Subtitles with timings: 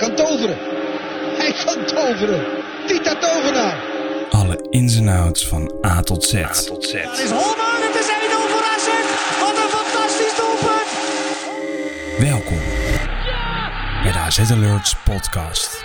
[0.00, 0.56] kan toveren.
[1.38, 2.44] Hij kan toveren.
[2.86, 3.78] Tita Tovenaar.
[4.30, 6.32] Alle ins en outs van A tot Z.
[6.32, 8.88] Het is Holman, het is 1-0 voor AZ.
[9.40, 10.90] Wat een fantastisch doelpunt.
[12.18, 12.58] Welkom
[14.02, 15.84] bij de AZ Alerts podcast.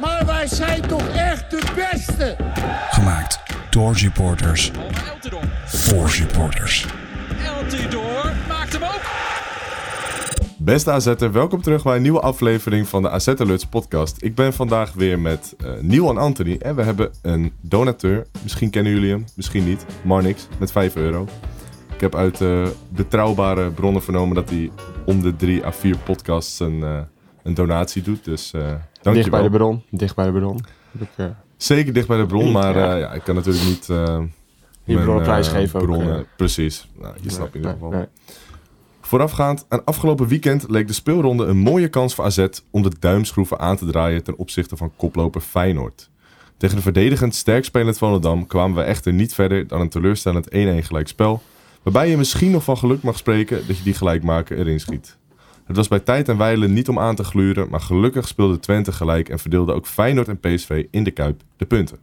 [0.00, 2.36] Maar wij zijn toch echt de beste?
[2.90, 3.38] Gemaakt
[3.70, 4.70] door supporters
[5.66, 6.86] voor supporters.
[7.44, 8.05] Eltidoor.
[10.66, 14.22] Beste AZ'er, welkom terug bij een nieuwe aflevering van de AZ Alerts podcast.
[14.22, 18.26] Ik ben vandaag weer met eh Neil en Anthony en we hebben een donateur.
[18.42, 19.86] Misschien kennen jullie hem, misschien niet.
[20.02, 21.26] Marnix, met 5 euro.
[21.94, 24.70] Ik heb uit eh, betrouwbare bronnen vernomen dat hij
[25.04, 26.98] om de 3 à 4 podcasts een, eh,
[27.42, 28.24] een donatie doet.
[28.24, 29.30] Dus eh Dicht dankjewel.
[29.30, 29.82] bij de bron.
[29.90, 30.58] Dicht bij de bron.
[30.98, 32.94] Ik, eh, Zeker dicht bij de bron, maar Ja.
[32.94, 33.88] eh, ja, ik kan natuurlijk niet...
[33.90, 34.18] eh
[34.84, 36.24] bronnen eh, prijsgeven ook, bronnen- eh.
[36.36, 37.90] Precies, nou, je snapt in ieder geval.
[37.90, 38.04] nee.
[39.06, 43.58] Voorafgaand aan afgelopen weekend leek de speelronde een mooie kans voor AZ om de duimschroeven
[43.58, 46.10] aan te draaien ten opzichte van koploper Feyenoord.
[46.56, 50.50] Tegen de verdedigend sterk spelend Volendam kwamen we echter niet verder dan een teleurstellend 1-1
[50.86, 51.42] gelijkspel,
[51.82, 55.16] waarbij je misschien nog van geluk mag spreken dat je die gelijkmaker erin schiet.
[55.64, 58.92] Het was bij tijd en wijle niet om aan te gluren, maar gelukkig speelde Twente
[58.92, 61.98] gelijk en verdeelde ook Feyenoord en PSV in de Kuip de punten.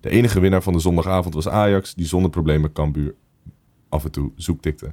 [0.00, 3.14] De enige winnaar van de zondagavond was Ajax, die zonder problemen Cambuur
[3.88, 4.92] af en toe zoektikte.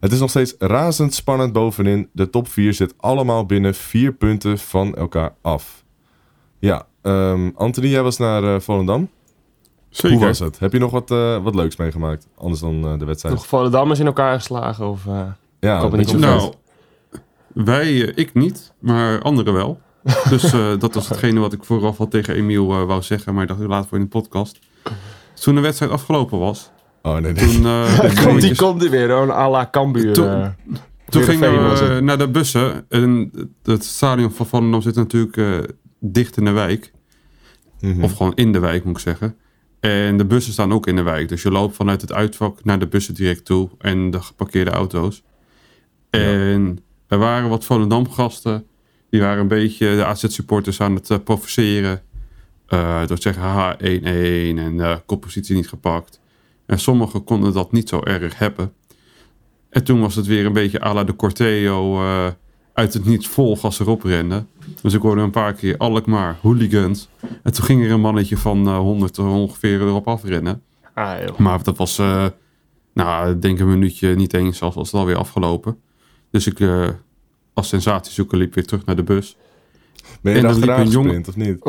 [0.00, 2.08] Het is nog steeds razendspannend bovenin.
[2.12, 5.84] De top 4 zit allemaal binnen vier punten van elkaar af.
[6.58, 9.08] Ja, ehm, Anthony, jij was naar eh, Volendam.
[9.88, 10.16] Zeker.
[10.16, 10.58] Hoe was het?
[10.58, 12.28] Heb je nog wat, eh, wat leuks meegemaakt?
[12.36, 13.34] Anders dan eh, de wedstrijd.
[13.34, 14.88] Nog Volendammers in elkaar geslagen?
[14.88, 15.22] Of, eh,
[15.60, 16.18] ja, weet niet.
[16.18, 16.52] Nou,
[17.54, 19.80] wij, ik niet, maar anderen wel.
[20.28, 23.48] Dus eh, dat was hetgene wat ik vooraf al tegen Emiel wou zeggen, maar ik
[23.48, 24.58] dacht, laat voor in de podcast.
[25.34, 26.70] Toen de wedstrijd afgelopen was,
[27.02, 27.52] Oh nee, nee.
[27.52, 29.32] toen, eh, komt, die komt er weer, hoor.
[29.32, 30.12] à la Cambuur.
[30.12, 30.48] Toen- eh.
[31.08, 32.84] toen gingen we naar de bussen.
[32.88, 33.30] En
[33.62, 35.58] het stadion van Volendam zit natuurlijk eh,
[36.00, 36.92] dicht in de wijk.
[37.80, 38.02] Mhm.
[38.04, 39.36] Of gewoon in de wijk, moet ik zeggen.
[39.80, 41.28] En de bussen staan ook in de wijk.
[41.28, 43.68] Dus je loopt vanuit het uitvak naar de bussen direct toe.
[43.78, 45.22] En de geparkeerde auto's.
[46.10, 46.78] En
[47.08, 48.64] er waren wat Volendam-gasten.
[49.10, 52.02] Die waren een beetje de AZ-supporters aan het eh, provoceren.
[53.06, 56.19] door te zeggen, haha, 1-1 en koppositie niet gepakt.
[56.70, 58.72] En sommigen konden dat niet zo erg hebben.
[59.70, 62.26] En toen was het weer een beetje à la de Corteo eh,
[62.72, 64.48] uit het niets vol gas erop renden.
[64.82, 67.08] Dus ik hoorde een paar keer Alkmaar, hooligans.
[67.42, 70.62] En toen ging er een mannetje van eh 100 ongeveer erop afrennen.
[70.94, 71.36] Ah.
[71.38, 72.26] Maar dat was, eh,
[72.94, 75.76] nou, ik denk een minuutje niet eens, zelfs was het alweer afgelopen.
[76.30, 76.88] Dus ik, eh,
[77.54, 79.36] als sensatiezoeker, liep weer terug naar de bus.
[80.22, 81.62] Ben je en dan liep achteraan een jongen- of niet?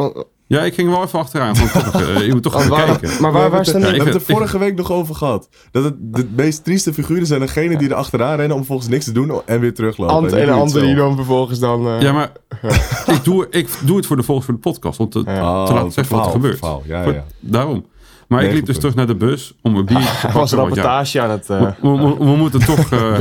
[0.52, 1.56] Ja, ik ging wel even achteraan.
[1.56, 3.22] Van, toch, eh, je moet toch oh, waar- kijken.
[3.22, 5.50] maar waar, waar we hebben het er vorige week nog over gehad.
[5.72, 9.06] Dat het de meest trieste figuren zijn degene die er achteraan rennen om volgens niks
[9.06, 10.16] te doen en weer teruglopen.
[10.16, 11.88] Ant en andere die dan vervolgens dan...
[11.88, 12.32] eh, Ja, maar
[13.16, 15.00] ik, doe, ik doe het voor de volgers voor de podcast.
[15.00, 15.60] Om te, Ja.
[15.62, 16.58] Oh, te laten zeggen wat er gebeurt.
[16.58, 16.84] verhaal.
[16.86, 17.26] Ja, Voor- ja.
[17.40, 17.86] Daarom.
[18.28, 20.58] Maar Nee, ik liep dus terug naar de bus om een biertje te was pakken.
[20.58, 21.50] een want ja, rapportage aan het...
[21.50, 23.18] eh, we, we- we moeten toch eh,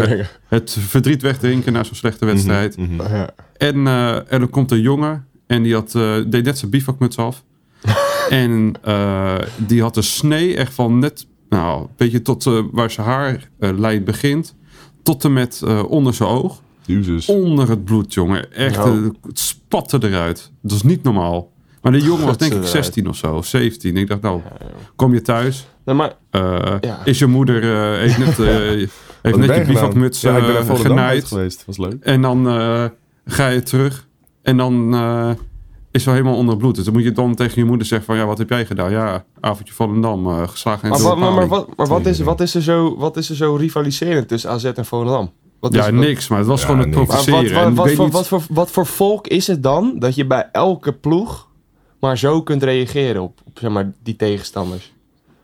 [0.48, 2.76] het verdriet wegdrinken na zo'n slechte wedstrijd.
[2.76, 3.14] Mhm, mhm.
[3.14, 3.30] Ja.
[3.56, 7.16] En, eh, en er komt een jongen en die had, eh, deed net zijn bivakmuts
[7.16, 7.44] af.
[8.28, 12.90] en eh, die had een snee echt van net, nou, een beetje tot eh, waar
[12.90, 14.54] zijn haarlijn begint.
[15.02, 16.62] Tot en met onder zijn oog.
[16.84, 17.28] Jezus.
[17.28, 18.52] Onder het bloed, jongen.
[18.52, 20.52] Echt, eh, het spatte eruit.
[20.62, 21.52] Dat is niet normaal.
[21.82, 22.94] Maar de jongen was denk ik Gutsen eruit.
[22.94, 23.96] 16 of zo, of 17.
[23.96, 24.40] Ik dacht, nou,
[24.96, 25.66] kom je thuis?
[25.84, 26.12] Nee, maar
[26.80, 27.04] Ja.
[27.04, 28.36] Is je moeder, eh, heeft net,
[29.22, 31.24] heeft net je bivakmuts Ja, genaaid.
[31.24, 31.62] geweest.
[31.66, 31.96] Was leuk.
[32.04, 32.44] En dan
[33.24, 34.08] ga je terug.
[34.42, 35.30] En dan eh,
[35.90, 36.74] is wel helemaal onder bloed.
[36.74, 38.16] Dus dan moet je dan tegen je moeder zeggen van...
[38.16, 38.90] Ja, wat heb jij gedaan?
[38.90, 42.40] Ja, avondje Volendam, eh geslagen in Maar, wat, maar, maar, wat, maar wat, is, wat,
[42.40, 45.30] is er zo, wat is er zo rivaliserend tussen AZ en Volendam?
[45.60, 46.28] Wat Ja, is, niks.
[46.28, 46.94] Maar het was Ja, gewoon het.
[46.94, 47.62] Maar provoceren.
[47.64, 51.48] En voor, wat, voor, wat voor volk is het dan dat je bij elke ploeg
[52.00, 54.92] maar zo kunt reageren op, op zeg maar, die tegenstanders?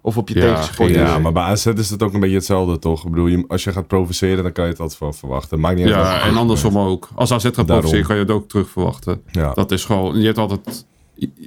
[0.07, 3.05] Of op je Ja, Ja, maar bij AZ is het ook een beetje hetzelfde, toch?
[3.05, 5.61] Ik bedoel, je, als je gaat provoceren, dan kan je het altijd van verwachten.
[5.61, 5.95] Maakt niet uit.
[5.95, 7.09] Ja, en andersom ook.
[7.15, 7.67] Als AZ gaat Daarom.
[7.67, 9.23] provoceren, kan je het ook terug verwachten.
[9.31, 9.53] Ja.
[9.53, 10.21] Dat is gewoon...
[10.21, 10.87] Je hebt altijd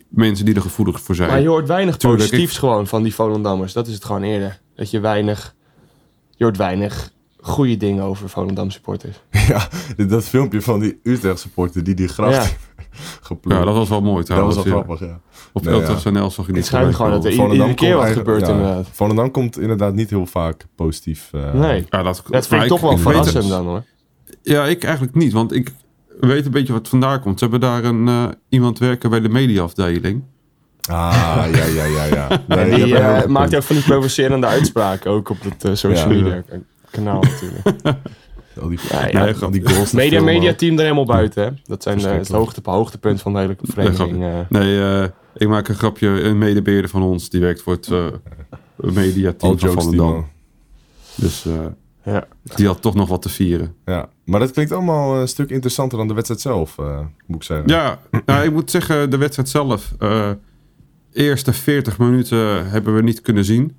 [0.09, 1.29] mensen die er gevoelig voor zijn.
[1.29, 3.73] Maar je hoort weinig Tuurlijk, positiefs gewoon van die Volendammers.
[3.73, 4.59] Dat is het gewoon eerder.
[4.75, 5.56] Dat je weinig...
[6.35, 7.11] Je hoort weinig
[7.41, 9.21] goede dingen over Volendam supporters.
[9.47, 9.67] ja,
[9.97, 12.45] dit- dat filmpje van die Utrecht supporter die die gracht Ja.
[13.41, 14.55] Ja, dat was wel mooi dat was trouwens.
[14.55, 14.71] wel ja.
[14.71, 15.19] grappig, ja.
[15.53, 15.85] Op Nee, ja.
[15.85, 16.03] Zag
[16.35, 18.87] je Het niet schijnt voorbij gewoon dat er iedere keer wat gebeurt ja, inderdaad.
[18.91, 21.29] Volendam komt inderdaad niet heel vaak positief.
[21.31, 23.47] eh, Nee, Ja, dat, dat vind ik toch wel verrassend het.
[23.53, 23.83] dan hoor.
[24.43, 25.71] Ja, ik eigenlijk niet, want ik
[26.19, 27.39] weet een beetje wat vandaan komt.
[27.39, 30.23] Ze hebben daar een, eh, iemand werken bij de mediaafdeling.
[30.89, 32.27] Ah, ja, ja, ja, ja.
[32.55, 36.21] Nee, die eh, maakt ook van die provocerende uitspraken ook op het social Ja.
[36.21, 36.43] media
[36.91, 37.77] kanaal natuurlijk.
[38.61, 39.33] Al die, Ja, ja.
[39.41, 39.91] al die goals.
[39.91, 40.33] Media, filmen.
[40.33, 41.44] media team er helemaal buiten.
[41.44, 41.50] Hè?
[41.63, 44.23] Dat zijn eh, het hoogte, hoogtepunt van de hele vereniging.
[44.23, 44.39] eh.
[44.50, 45.03] Nee, eh,
[45.35, 46.07] ik maak een grapje.
[46.07, 48.06] Een medebeheerder van ons, die werkt voor het eh
[48.83, 50.27] All mediateam van Volendam.
[51.15, 51.65] Dus eh,
[52.13, 52.27] ja.
[52.56, 53.75] die had toch nog wat te vieren.
[53.85, 57.44] Ja, maar dat klinkt allemaal een stuk interessanter dan de wedstrijd zelf, eh, moet ik
[57.44, 57.67] zeggen.
[57.67, 59.94] Ja, nou, ik moet zeggen, de wedstrijd zelf.
[60.00, 60.31] eh
[61.13, 63.77] eerste 40 minuten hebben we niet kunnen zien.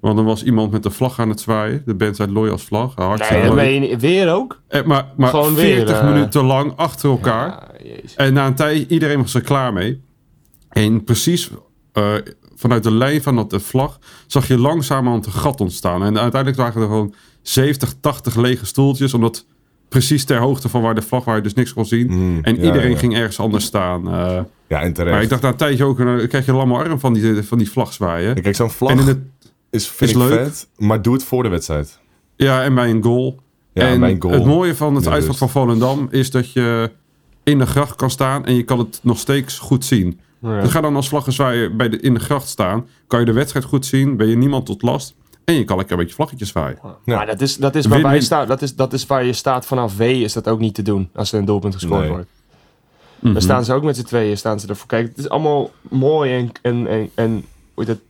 [0.00, 1.82] Want er was iemand met de vlag aan het zwaaien.
[1.86, 2.94] De band uit Loyals vlag.
[2.94, 3.90] Hartstikke Nee, dat leuk.
[3.90, 4.60] je weer ook?
[4.68, 7.68] Eh, maar maar Gewoon weer, 40 eh, minuten lang achter elkaar.
[7.82, 7.90] Ja.
[8.16, 10.00] En na een tijd, iedereen was er klaar mee.
[10.68, 11.50] En precies
[11.92, 12.14] eh,
[12.56, 16.04] vanuit de lijn van dat, de vlag zag je langzamerhand een gat ontstaan.
[16.04, 19.14] En uiteindelijk waren er gewoon 70, 80 lege stoeltjes.
[19.14, 19.46] Omdat
[19.88, 22.06] precies ter hoogte van waar de vlag, waar je dus niks kon zien.
[22.10, 22.96] Mm, en ja, iedereen ja.
[22.96, 24.08] ging ergens anders staan.
[24.12, 24.40] eh.
[24.68, 25.14] Ja, en terecht.
[25.14, 27.42] maar ik dacht na een tijdje ook, eh, krijg je een lamme arm van die,
[27.42, 28.34] van die vlag zwaaien.
[28.34, 29.18] Ja, Kijk, zo'n vlag En in het,
[29.70, 30.44] is, vind is ik leuk.
[30.44, 31.98] vet, maar doe het voor de wedstrijd.
[32.36, 33.40] ja, en bij een goal.
[33.72, 34.34] Ja, en mijn goal.
[34.34, 35.38] het mooie van het Ja, uitvak dus.
[35.38, 36.90] van Volendam is dat je
[37.42, 40.20] in de gracht kan staan en je kan het nog steeds goed zien.
[40.38, 40.60] Ja.
[40.60, 42.86] Dus ga dan als vlaggenzwaaier bij de, in de gracht staan.
[43.06, 44.16] Kan je de wedstrijd goed zien.
[44.16, 45.14] Ben je niemand tot last.
[45.44, 46.78] En je kan lekker een beetje vlaggetjes zwaaien.
[47.04, 47.16] Ja.
[47.16, 48.22] Maar dat is, dat, is waar win.
[48.22, 50.82] staan, dat, is, dat is waar je staat vanaf V, is dat ook niet te
[50.82, 52.08] doen als er een doelpunt gescoord Nee.
[52.10, 52.26] wordt.
[53.18, 53.32] Mhm.
[53.32, 54.86] Dan staan ze ook met z'n tweeën, staan ze ervoor.
[54.86, 57.44] Kijk, het is allemaal mooi en, en, en, en
[57.74, 58.00] hoe het-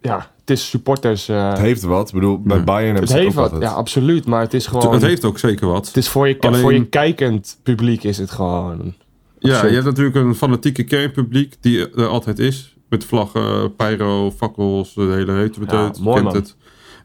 [0.00, 1.28] ja, het is supporters.
[1.28, 2.08] eh, Het heeft wat.
[2.08, 2.62] Ik bedoel, bij Ja.
[2.64, 3.70] Bayern hebben het ze het heeft ook wat, altijd.
[3.70, 4.26] ja, absoluut.
[4.26, 5.86] Maar het is gewoon, Het heeft ook zeker wat.
[5.86, 8.94] het is voor je, Alleen- voor je kijkend publiek is het gewoon...
[9.38, 9.68] Ja, absurd.
[9.68, 12.76] je hebt natuurlijk een fanatieke kernpubliek die er altijd is.
[12.88, 15.96] Met vlaggen, pyro, fakkels, de hele heutebeteut.
[15.96, 16.34] Ja, mooi, kent man.
[16.42, 16.56] het.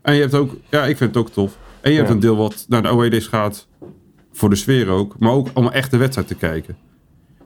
[0.01, 1.57] En je hebt ook, ja, ik vind het ook tof.
[1.81, 2.13] En je hebt Ja.
[2.13, 3.68] een deel wat naar de OED's gaat.
[4.34, 5.16] Voor de sfeer ook.
[5.19, 6.78] Maar ook om echt de wedstrijd te kijken.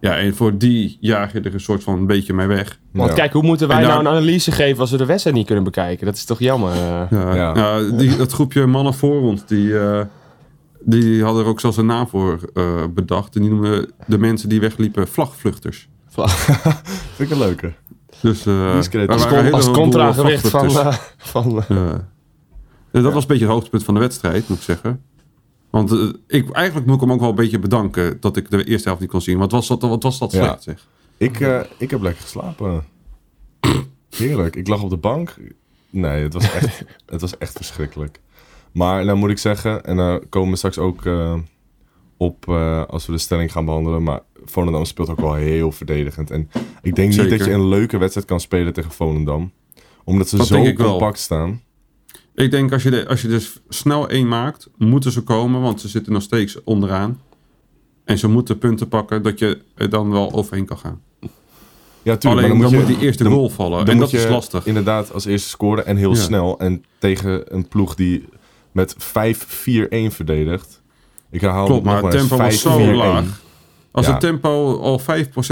[0.02, 2.80] Ja, en voor die jaag je er een soort van een beetje mee weg.
[2.92, 3.16] Want Ja.
[3.16, 6.06] kijk, hoe moeten wij nou een analyse geven als we de wedstrijd niet kunnen bekijken?
[6.06, 6.72] Dat is toch jammer?
[6.72, 6.78] eh.
[7.10, 7.56] Ja, Ja.
[7.56, 7.90] ja.
[7.98, 10.02] die, dat groepje mannen voor ons, die, eh,
[10.80, 13.36] die hadden er ook zelfs een naam voor eh, bedacht.
[13.36, 15.88] En die noemden de mensen die wegliepen vlagvluchters.
[17.16, 17.74] Vind ik een leuke.
[18.22, 18.90] Dus eh Als
[19.52, 20.70] als contragewicht van...
[20.70, 22.08] eh, van Ja.
[22.92, 25.02] Dat was een beetje het hoogtepunt van de wedstrijd, moet ik zeggen.
[25.70, 28.64] Want eh, ik, eigenlijk moet ik hem ook wel een beetje bedanken dat ik de
[28.64, 29.38] eerste helft niet kon zien.
[29.38, 30.44] Want was dat, wat was dat Ja.
[30.44, 30.88] slecht, zeg.
[31.18, 32.84] Ik, eh, ik heb lekker geslapen.
[34.18, 34.56] Heerlijk.
[34.56, 35.36] Ik lag op de bank.
[35.90, 38.20] Nee, het was echt, het was echt verschrikkelijk.
[38.72, 41.34] Maar nou moet ik zeggen, en daar komen we straks ook eh,
[42.18, 42.50] op
[42.90, 44.04] als we de stelling gaan behandelen.
[44.04, 46.32] Maar Volendam speelt ook wel heel verdedigend.
[46.32, 46.50] En
[46.82, 49.52] ik denk niet dat je een leuke wedstrijd kan spelen tegen Volendam.
[50.04, 51.62] Omdat ze Dat zo compact staan.
[52.44, 55.82] Ik denk als je, de, als je dus snel één maakt, moeten ze komen, want
[55.82, 57.22] ze zitten nog steeds onderaan.
[58.06, 61.02] En ze moeten punten pakken, dat je er dan wel overheen kan gaan.
[62.02, 62.26] Ja, tuurlijk.
[62.26, 63.86] Alleen maar dan, dan, moet je, moet die eerste dan- goal vallen.
[63.86, 64.66] dan En dat is lastig.
[64.66, 66.22] Inderdaad, als eerste scoren en heel Ja.
[66.22, 66.60] snel.
[66.60, 68.26] En tegen een ploeg die
[68.72, 70.82] met 5-4-1 verdedigt.
[71.32, 72.96] Ik herhaal Klopt, maar het tempo was zo 5-4-1.
[72.96, 73.42] laag.
[73.92, 74.12] Als Ja.
[74.12, 75.06] het tempo al 5%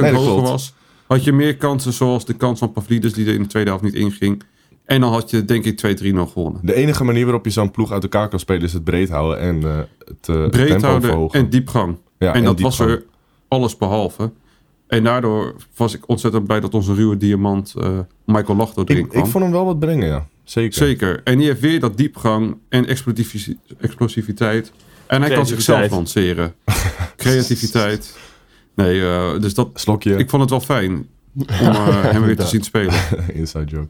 [0.05, 0.49] Nee, dat hoger klopt.
[0.49, 0.73] was,
[1.07, 3.83] had je meer kansen zoals de kans van Pavlidis die er in de tweede helft
[3.85, 4.43] niet inging.
[4.85, 6.61] En dan had je denk ik 2-3 nog gewonnen.
[6.63, 9.39] De enige manier waarop je zo'n ploeg uit elkaar kan spelen is het breed houden
[9.39, 11.39] en eh, het eh, Breed tempo houden verhogen.
[11.39, 11.97] en diepgang.
[12.19, 13.03] Ja, en dat was er
[13.47, 14.31] alles behalve.
[14.87, 17.89] En daardoor was ik ontzettend blij dat onze ruwe diamant eh,
[18.25, 19.23] Michael Lachto erin Ik, kwam.
[19.23, 20.27] ik vond hem wel wat brengen, ja.
[20.43, 20.73] Zeker.
[20.73, 21.21] Zeker.
[21.23, 24.71] En die heeft weer dat diepgang en explosivi- explosiviteit.
[25.07, 26.53] En hij kan zichzelf lanceren.
[27.17, 28.17] Creativiteit.
[28.75, 30.15] Nee, eh, dus dat, Slokje.
[30.17, 31.45] ik vond het wel fijn om
[32.15, 32.93] hem weer te zien spelen.
[33.33, 33.87] Inside joke.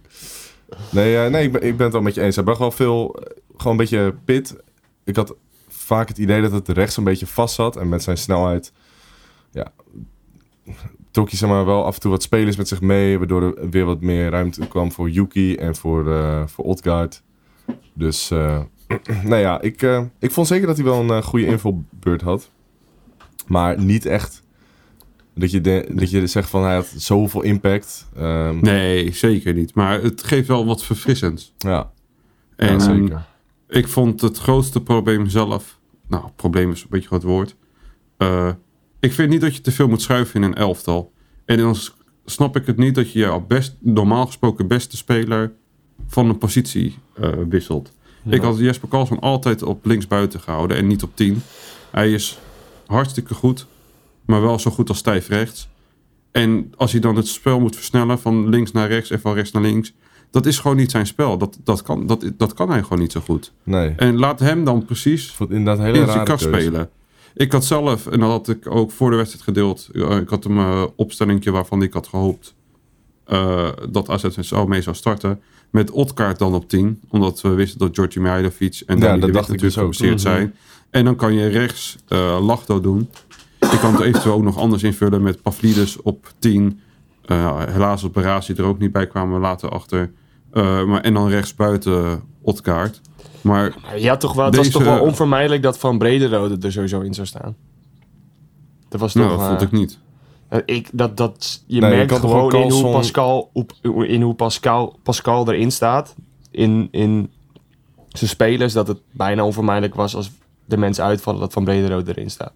[0.92, 2.36] Nee, eh, nee ik, ben, ik ben het wel met je eens.
[2.36, 4.56] Hij bracht wel veel, eh, gewoon een beetje pit.
[5.04, 5.36] Ik had
[5.68, 7.76] vaak het idee dat het rechts een beetje vast zat.
[7.76, 8.74] En met zijn snelheid,
[9.52, 9.72] ja,
[11.12, 13.18] trok hij maar, wel af en toe wat spelers met zich mee.
[13.18, 17.24] Waardoor er weer wat meer ruimte kwam voor Yuki en voor, eh voor Odgaard.
[17.94, 18.30] Dus,
[19.24, 19.82] nou ja, ik,
[20.20, 22.50] ik vond zeker dat hij wel een goede invulbeurt had.
[23.48, 24.44] Maar niet echt
[25.36, 28.08] dat je, de- dat je zegt van hij had zoveel impact.
[28.16, 29.76] Ehm, Nee, zeker niet.
[29.76, 31.54] Maar het geeft wel wat verfrissends.
[31.58, 31.92] Ja,
[32.56, 33.26] En ja, zeker.
[33.68, 35.80] ik vond het grootste probleem zelf...
[36.08, 37.56] Nou, probleem is een beetje groot woord.
[38.18, 38.50] Eh,
[39.00, 41.12] ik vind niet dat je te veel moet schuiven in een elftal.
[41.46, 41.76] En dan
[42.26, 45.52] snap ik het niet dat je jouw best, normaal gesproken beste speler
[46.08, 47.92] van een positie eh, wisselt.
[48.30, 51.42] Ik had Jesper Karlsson altijd op linksbuiten gehouden en niet op 10.
[51.92, 52.40] Hij is
[52.86, 53.66] hartstikke goed,
[54.26, 55.70] maar wel zo goed als stijf rechts.
[56.32, 59.52] En als hij dan het spel moet versnellen van links naar rechts en van rechts
[59.52, 59.94] naar links,
[60.32, 61.38] dat is gewoon niet zijn spel.
[61.38, 63.54] Dat, dat, kan, dat, dat kan hij gewoon niet zo goed.
[63.64, 66.90] Nee, En laat hem dan precies inderdaad een hele in zijn kast spelen.
[67.36, 70.46] Ik had zelf, en dat had ik ook voor de wedstrijd gedeeld, eh, ik had
[70.46, 72.56] een uh, opstellingje waarvan ik had gehoopt
[73.26, 75.42] eh, dat AZ zo mee zou starten.
[75.70, 77.02] Met Otkaart dan op 10.
[77.10, 79.94] Omdat we wisten dat Georgi Mihailovic en Ja, Danny dat de Wit natuurlijk dus ook.
[79.94, 80.56] geblesseerd zijn.
[80.90, 83.10] En dan kan je rechts eh Lachdo doen.
[83.76, 86.80] Je kan het eventueel ook nog anders invullen met Pavlidis op 10.
[87.26, 90.12] Eh, helaas op Berazi er ook niet bij kwamen we later achter.
[90.52, 93.02] Eh, maar, en dan rechts buiten Otkaart.
[93.42, 97.02] Maar Je had toch wel, het was toch wel onvermijdelijk dat Van Brederode er sowieso
[97.02, 97.56] in zou staan.
[98.90, 99.24] Dat was toch...
[99.26, 100.00] nou, dat vond eh, ik niet.
[100.48, 103.72] eh, ik, dat, dat, je Nee, merkt gewoon in hoe, Pascal, op,
[104.08, 106.16] in hoe Pascal, Pascal erin staat.
[106.52, 107.32] In, in
[108.10, 108.74] zijn spelers.
[108.74, 110.32] Dat het bijna onvermijdelijk was als
[110.66, 112.54] de mensen uitvallen dat Van Brederode erin staat.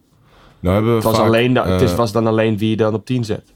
[0.60, 2.70] Nou hebben we Het was, vaak, alleen, da- het is, eh, was dan alleen wie
[2.70, 3.54] je dan op 10 zet.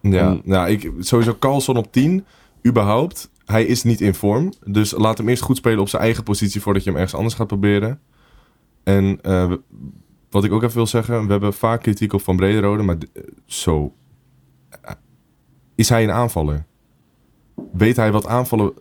[0.00, 2.24] Ja, En- nou, ik, sowieso Carlson op 10,
[2.66, 3.30] überhaupt.
[3.44, 4.52] Hij is niet in vorm.
[4.66, 7.34] Dus laat hem eerst goed spelen op zijn eigen positie voordat je hem ergens anders
[7.34, 8.00] gaat proberen.
[8.84, 9.52] En eh,
[10.30, 13.22] wat ik ook even wil zeggen, we hebben vaak kritiek op Van Brederode, maar eh,
[13.46, 13.92] zo.
[15.74, 16.66] Is hij een aanvaller?
[17.72, 18.72] Weet hij wat aanvallen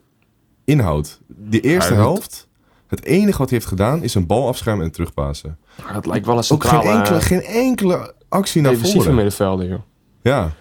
[0.66, 1.22] inhoudt?
[1.28, 2.48] De eerste helft,
[2.88, 5.58] het enige wat hij heeft gedaan, is een bal afschermen en terugpassen.
[5.84, 9.16] Maar dat lijkt wel een Ook geen centrale enkele, geen enkele actie naar defensieve voren.
[9.16, 9.80] middenvelder, joh.
[10.22, 10.52] Ja,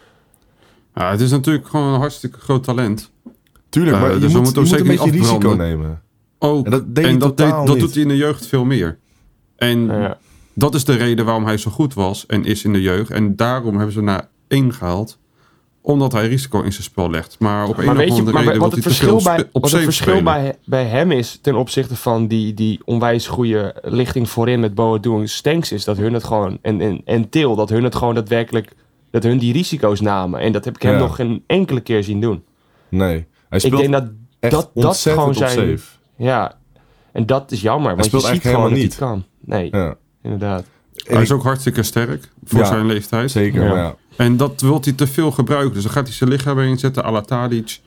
[0.94, 3.10] Ja, het is natuurlijk gewoon een hartstikke groot talent.
[3.68, 5.54] tuurlijk, Eh, maar je dus we moet, moeten je ook moet een zeker beetje risico
[5.54, 6.02] nemen.
[6.38, 6.64] Ook.
[6.64, 8.98] En dat deed hij dat, dat doet hij in de jeugd veel meer.
[9.56, 10.18] En Ja.
[10.54, 13.10] dat is de reden waarom hij zo goed was en is in de jeugd.
[13.10, 15.18] En daarom hebben ze naar één gehaald.
[15.82, 17.36] Omdat hij risico in zijn spel legt.
[17.38, 20.22] Maar op een Maar of andere maar reden wat het verschil, bij, wat het verschil
[20.22, 25.14] bij, bij hem is ten opzichte van die, die onwijs goede lichting voorin met Boadu
[25.20, 28.14] en Stenks is dat hun het gewoon, en, en, en Til, dat hun het gewoon
[28.14, 28.72] daadwerkelijk,
[29.10, 30.40] dat hun die risico's namen.
[30.40, 30.98] En dat heb ik hem Ja.
[30.98, 32.42] nog geen enkele keer zien doen.
[32.88, 34.04] Nee, hij Ik speelt denk dat
[34.40, 35.98] echt dat, dat ontzettend gewoon op zijn, safe.
[36.16, 36.58] ja,
[37.12, 39.24] en dat is jammer, want je speelt ziet gewoon dat helemaal hij het kan.
[39.40, 40.64] Nee, Ja, inderdaad.
[41.10, 43.30] En Hij is ik- ook hartstikke sterk voor Ja, zijn leeftijd.
[43.30, 43.62] zeker.
[43.64, 43.94] Ja.
[44.16, 45.74] En dat wil hij te veel gebruiken.
[45.74, 47.80] Dus dan gaat hij zijn lichaam erin zetten, à la Tadic.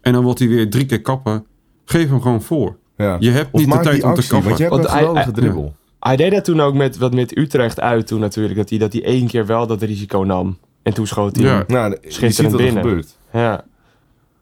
[0.00, 1.44] En dan wil hij weer drie keer kappen.
[1.84, 2.76] Geef hem gewoon voor.
[2.96, 3.16] Ja.
[3.20, 4.44] Je hebt Of niet de tijd om te kappen.
[4.48, 5.74] want je hebt Want een hij- dribbel.
[6.00, 8.92] Hij deed dat toen ook met, wat met Utrecht uit toen natuurlijk, dat hij, dat
[8.92, 10.58] hij één keer wel dat risico nam.
[10.82, 11.54] En toen schoot hij Ja.
[11.56, 11.64] hem.
[11.66, 12.82] Nou, Schitterend er binnen.
[12.82, 13.16] gebeurt.
[13.32, 13.64] Ja.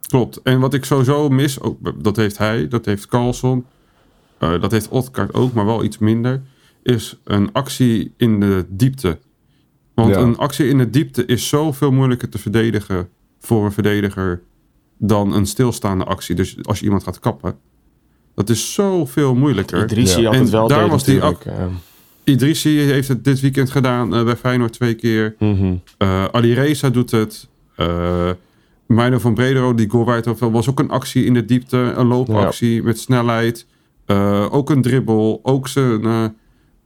[0.06, 0.40] Klopt.
[0.42, 3.64] En wat ik sowieso mis, ook, dat heeft hij, dat heeft Carlson,
[4.38, 6.42] eh, dat heeft Odgaard ook, maar wel iets minder,
[6.86, 9.18] is een actie in de diepte.
[9.94, 10.20] Want Ja.
[10.20, 14.42] een actie in de diepte is zoveel moeilijker te verdedigen voor een verdediger
[14.98, 16.34] dan een stilstaande actie.
[16.34, 17.54] Dus als je iemand gaat kappen,
[18.34, 19.82] dat is zoveel moeilijker.
[19.82, 20.26] Idrissi Ja.
[20.26, 21.44] had het En wel daar deed was die natuurlijk.
[21.44, 21.70] ehm.
[22.24, 25.34] Idrissi heeft het dit weekend gedaan eh, bij Feyenoord twee keer.
[25.38, 25.74] Mhm.
[25.98, 27.48] Eh Ali Reza doet het.
[27.76, 28.30] Eh
[28.86, 31.76] Mino van Bredero, die goal waar het was ook een actie in de diepte.
[31.76, 33.66] Een loopactie met snelheid.
[34.04, 35.40] Eh, ook een dribbel.
[35.42, 36.34] Ook zijn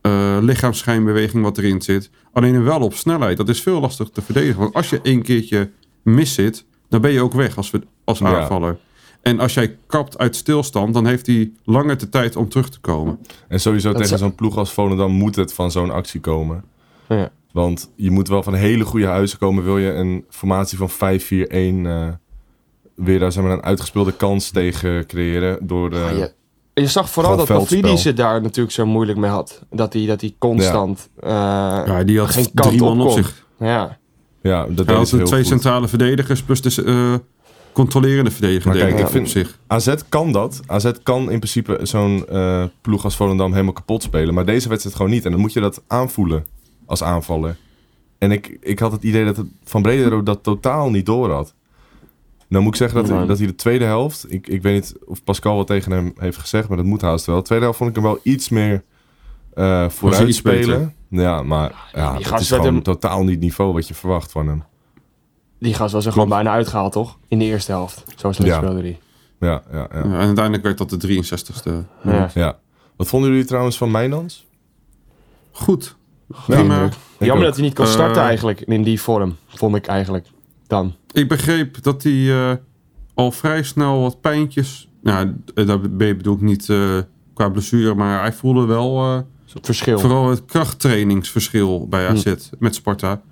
[0.01, 2.11] eh eh, lichaamsschijnbeweging wat erin zit.
[2.33, 3.37] Alleen wel op snelheid.
[3.37, 4.61] Dat is veel lastiger te verdedigen.
[4.61, 5.71] Want als je één keertje
[6.03, 7.73] mis zit, dan ben je ook weg als,
[8.05, 8.41] als Ja.
[8.41, 8.79] aanvaller.
[9.23, 12.81] En als jij kapt uit stilstand, dan heeft hij langer de tijd om terug te
[12.81, 13.19] komen.
[13.49, 16.65] En sowieso Dat tegen zo'n ploeg als Volendam moet het van zo'n actie komen.
[17.09, 17.31] Ja.
[17.53, 19.65] Want je moet wel van hele goede huizen komen.
[19.65, 22.09] Wil je een formatie van 5-4-1 eh,
[22.95, 25.67] weer daar zeg maar, een uitgespeelde kans tegen creëren.
[25.67, 26.33] Door, je,
[26.81, 29.63] je zag vooral dat Pavlidis het daar natuurlijk zo moeilijk mee had.
[29.71, 31.09] Dat hij, dat hij constant...
[31.21, 31.87] Ja.
[31.87, 33.45] Ja, die had Geen kant drie man op zich.
[33.59, 33.99] ja.
[34.43, 35.49] Ja, dat Hij had ze twee goed.
[35.49, 37.15] centrale verdedigers plus de eh,
[37.73, 39.59] controlerende verdediger Maar kijk, ik vind- zich.
[39.67, 40.61] AZ kan dat.
[40.67, 44.35] AZ kan in principe zo'n eh, ploeg als Volendam helemaal kapot spelen.
[44.35, 45.25] Maar deze wedstrijd gewoon niet.
[45.25, 46.47] En dan moet je dat aanvoelen
[46.87, 47.57] als aanvaller.
[48.19, 51.55] En ik, ik had het idee dat het Van Bredero dat totaal niet door had.
[52.51, 54.33] Nou moet ik zeggen dat, dat hij de tweede helft...
[54.33, 57.27] Ik, ik weet niet of Pascal wat tegen hem heeft gezegd, maar dat moet haast
[57.27, 57.37] wel.
[57.37, 58.83] De tweede helft vond ik hem wel iets meer
[59.55, 60.95] eh vooruit spelen.
[61.09, 64.33] Ja, maar ja, die is werd gewoon hem- totaal niet het niveau wat je verwacht
[64.33, 64.63] van hem.
[65.59, 67.19] Die gast was er gewoon bijna uitgehaald, toch?
[67.29, 68.05] In de eerste helft.
[68.17, 68.57] Zo slecht Ja.
[68.59, 68.99] speelde hij.
[69.41, 69.87] Ja, ja, ja.
[69.93, 71.71] Ja, en uiteindelijk werd dat de 63ste.
[72.03, 72.31] Ja.
[72.35, 72.59] ja.
[72.97, 74.47] Wat vonden jullie trouwens van Mijnans?
[75.51, 75.97] Goed.
[76.47, 79.37] Ja, Jammer dat hij niet kon starten Eh, eigenlijk in die vorm.
[79.47, 80.27] Vond ik eigenlijk
[80.67, 80.95] dan.
[81.13, 82.57] Ik begreep dat hij eh,
[83.15, 84.89] al vrij snel wat pijntjes...
[85.03, 86.99] Nou, eh, dat be- bedoel ik niet eh,
[87.35, 88.97] qua blessure, maar hij voelde wel...
[89.05, 89.19] eh,
[89.63, 89.99] Verschil.
[89.99, 93.23] Vooral het krachttrainingsverschil bij AZ met Sparta.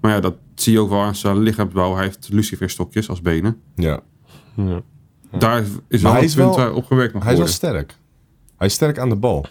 [0.00, 1.94] Maar ja, dat zie je ook wel aan zijn lichaamsbouw.
[1.94, 3.60] Hij heeft luciferstokjes als benen.
[3.74, 4.00] Ja.
[4.56, 4.80] Ja.
[5.38, 7.38] Daar is Maar wel hij een is punt wel- waar op gewerkt mag Hij is
[7.38, 7.68] wel worden.
[7.70, 7.96] sterk.
[8.56, 9.46] Hij is sterk aan de bal.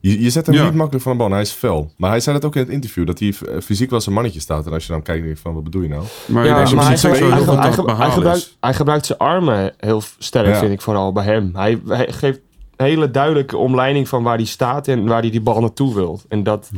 [0.00, 0.64] Je, je zet hem Ja.
[0.64, 1.30] niet makkelijk van de bal.
[1.30, 1.92] Hij is fel.
[1.96, 3.06] Maar hij zei dat ook in het interview.
[3.06, 4.66] Dat hij eh, fysiek wel zijn mannetje staat.
[4.66, 6.04] En als je dan kijkt, denk je van, wat bedoel je nou?
[6.26, 8.56] Maar, Ja, hij, gebruikt, is.
[8.60, 10.58] hij gebruikt zijn armen heel sterk, Ja.
[10.58, 11.50] vind ik vooral bij hem.
[11.54, 12.40] Hij, hij geeft
[12.76, 16.20] een hele duidelijke omleiding van waar hij staat en waar hij die bal naartoe wil.
[16.28, 16.70] En dat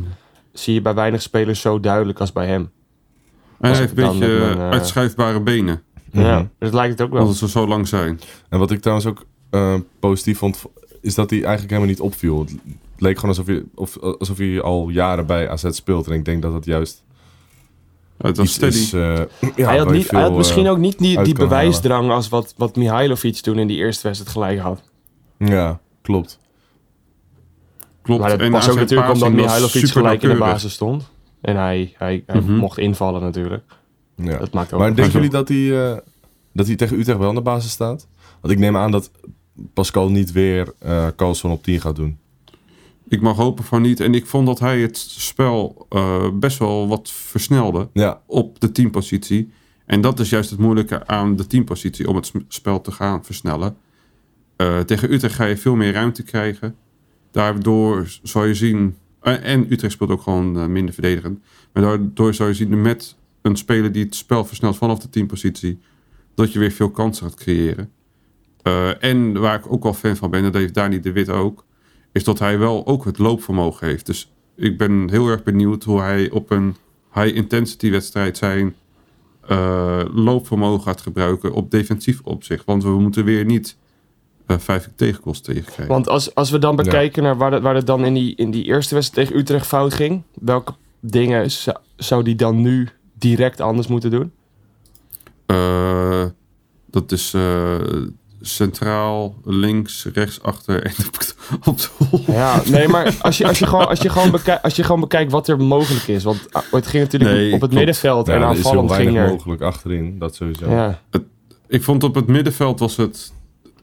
[0.53, 2.71] zie je bij weinig spelers zo duidelijk als bij hem.
[3.59, 5.81] Hij Als heeft een beetje mijn, eh, uitschuifbare benen.
[6.11, 6.45] Ja, Mhm.
[6.59, 7.21] dat lijkt het ook wel.
[7.21, 8.19] Omdat ze zo lang zijn.
[8.49, 10.63] En wat ik trouwens ook eh, positief vond,
[11.01, 12.45] is dat hij eigenlijk helemaal niet opviel.
[13.03, 16.07] Het leek gewoon alsof hij, of, alsof hij al jaren bij AZ speelt.
[16.07, 17.03] En ik denk dat het juist
[18.17, 18.75] Het was steady.
[18.77, 18.93] is...
[18.93, 19.01] eh,
[19.55, 21.35] ja, hij, had je niet, hij had misschien eh, ook niet die, die halen.
[21.35, 24.81] bewijsdrang als wat, wat Mihailovic toen in die eerste wedstrijd gelijk had.
[25.37, 26.39] Ja, klopt.
[28.01, 28.21] Klopt.
[28.21, 31.09] Maar dat En was ook natuurlijk omdat Mihailovic gelijk in de basis stond.
[31.41, 32.55] En hij, hij, hij Mhm.
[32.55, 33.63] mocht invallen natuurlijk.
[34.15, 34.37] Ja.
[34.37, 35.97] Dat maakt ook Maar denken jullie dat hij, eh,
[36.53, 38.07] dat hij tegen Utrecht wel in de basis staat?
[38.41, 39.11] Want ik neem aan dat
[39.73, 42.17] Pascal niet weer eh Carlson op 10 gaat doen.
[43.07, 43.99] Ik mag hopen van niet.
[43.99, 48.71] En ik vond dat hij het spel eh, best wel wat versnelde Ja, op de
[48.71, 49.51] teampositie.
[49.85, 53.77] En dat is juist het moeilijke aan de teampositie om het spel te gaan versnellen.
[54.55, 56.75] Eh, tegen Utrecht ga je veel meer ruimte krijgen.
[57.31, 58.95] Daardoor zal je zien.
[59.21, 61.39] eh, en Utrecht speelt ook gewoon minder verdedigend.
[61.73, 65.79] Maar daardoor zal je zien met een speler die het spel versnelt vanaf de teampositie.
[66.35, 67.91] dat je weer veel kansen gaat creëren.
[68.99, 71.65] En waar ik ook wel fan van ben, en dat heeft Dani de Wit ook.
[72.13, 74.05] Is dat hij wel ook het loopvermogen heeft.
[74.05, 76.75] Dus ik ben heel erg benieuwd hoe hij op een
[77.13, 78.75] high-intensity wedstrijd zijn
[79.47, 82.65] eh, loopvermogen gaat gebruiken op defensief opzicht.
[82.65, 83.77] Want we moeten weer niet
[84.45, 85.87] eh vijf tegengoals tegenkrijgen.
[85.87, 88.51] Want als, als we dan bekijken naar waar het, waar het dan in die, in
[88.51, 90.21] die eerste wedstrijd tegen Utrecht fout ging.
[90.33, 94.31] Welke dingen zou, zou die dan nu direct anders moeten doen?
[95.45, 96.25] Eh,
[96.85, 97.75] dat is eh,
[98.45, 100.93] centraal, links, rechts, achter en
[101.65, 102.23] op, de hol.
[102.27, 105.01] Ja, nee, maar als je, als je, gewoon, als je, gewoon, bekijkt, als je gewoon
[105.01, 106.23] bekijkt wat er mogelijk is.
[106.23, 107.73] Want ah, het ging natuurlijk Nee, op het klopt.
[107.73, 109.29] middenveld ja en er is heel aanvallend ging er...
[109.29, 110.19] mogelijk achterin.
[110.19, 110.69] Dat sowieso.
[110.69, 111.01] Ja,
[111.67, 113.33] Ik vond op het middenveld was het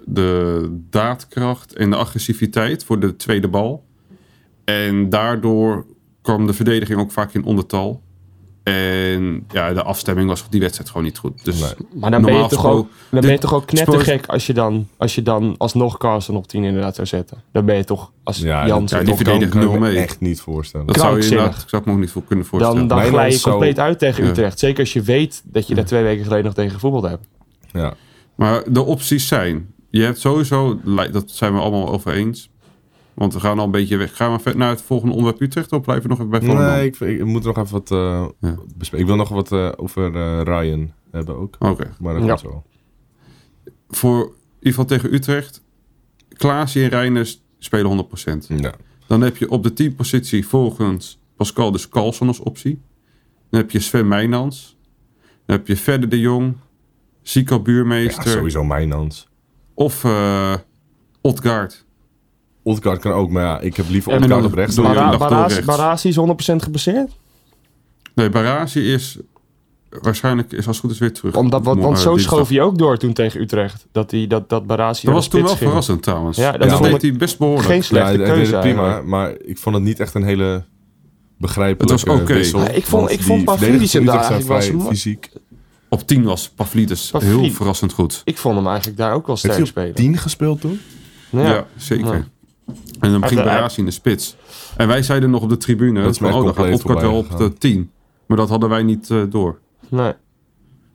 [0.05, 3.85] de daadkracht en de agressiviteit voor de tweede bal.
[4.65, 5.87] En daardoor
[6.23, 8.03] kwam de verdediging ook vaak in ondertal.
[8.75, 11.45] En ja, de afstemming was op die wedstrijd gewoon niet goed.
[11.45, 11.71] Dus Nee.
[12.01, 14.53] maar dan ben, je toch ook, dan ben je dit toch ook knettergek als je
[14.53, 17.43] dan, als je dan alsnog Carlsen op 10 inderdaad zou zetten.
[17.53, 19.79] Dan ben je toch als Ja, Jans ja, die dat kan, verdedigen kan ik nul
[19.81, 19.99] me mee.
[20.03, 20.87] echt niet voorstellen.
[20.87, 22.89] dat zou je inderdaad, zou ik me ook niet voor kunnen voorstellen.
[22.89, 24.31] dan, dan glij je zou- compleet uit tegen Ja.
[24.31, 24.59] Utrecht.
[24.59, 27.27] Zeker als je weet dat je daar twee weken geleden nog tegen gevoetbald hebt.
[27.73, 27.95] Ja.
[28.35, 29.73] Maar de opties zijn.
[29.91, 30.81] Je hebt sowieso,
[31.13, 32.51] dat zijn we allemaal over eens.
[33.21, 34.17] Want we gaan al een beetje weg.
[34.17, 36.67] Gaan we vet naar het volgende onderwerp Utrecht of blijven we nog even bij Volendam?
[36.67, 38.55] Nee, ik, ik moet nog even wat eh, Ja.
[38.77, 38.99] bespreken.
[38.99, 41.57] Ik wil nog wat eh, over eh, Ryan hebben ook.
[41.59, 41.91] Oké.
[41.99, 42.29] Maar dat Ja.
[42.29, 42.65] komt zo wel.
[43.89, 45.63] Voor in ieder geval tegen Utrecht.
[46.37, 48.47] Klaasje en Reiners spelen 100%.
[48.49, 48.73] Ja.
[49.07, 52.81] Dan heb je op de teampositie volgens Pascal dus Carlson als optie.
[53.51, 54.77] Dan heb je Sven Meijnans.
[55.47, 56.57] Dan heb je Verder de Jong.
[57.23, 58.31] Zico ja, Buurmeester.
[58.31, 59.29] sowieso Mijnans.
[59.75, 60.55] of eh
[61.21, 61.89] Otgaard.
[62.63, 64.75] Odgaard kan ook, maar ja, ik heb liever Odgaard op rechts.
[64.77, 67.11] Bara- Barasi is 100% gebaseerd?
[68.15, 69.19] Nee, Barasi is
[70.03, 71.37] waarschijnlijk is als het goed is weer terug.
[71.37, 73.87] Omdat, want, want Eh, zo schoof hij ook door toen tegen Utrecht.
[73.93, 75.63] Dat, hij, dat, dat Barasi Dat was toen wel ging.
[75.69, 76.37] verrassend trouwens.
[76.37, 77.67] Ja, Ja, dat vond deed hij best behoorlijk.
[77.67, 79.09] Geen Ja, slechte hij deed keuze het prima, eigenlijk.
[79.09, 80.65] maar ik vond het niet echt een hele
[81.39, 82.33] begrijpelijke Het was oké.
[82.35, 85.31] Ja, ik vond- ik vond die Pavlidis hem daar eigenlijk fysiek.
[85.89, 88.23] Op 10 was Pavlidis heel verrassend goed.
[88.25, 89.91] Ik vond hem eigenlijk daar ook wel sterk Heeft hij spelen.
[89.91, 90.81] op 10 gespeeld toen?
[91.31, 92.29] Ja, zeker.
[92.75, 92.91] Ja.
[93.01, 94.37] En dan ging Barasi in de spits.
[94.77, 97.17] En wij zeiden nog op de tribune, Dat is van, oh, dan gaat Otgaard wel
[97.17, 97.91] op de 10.
[98.27, 99.59] Maar dat hadden wij niet eh, door.
[99.89, 100.13] Nee.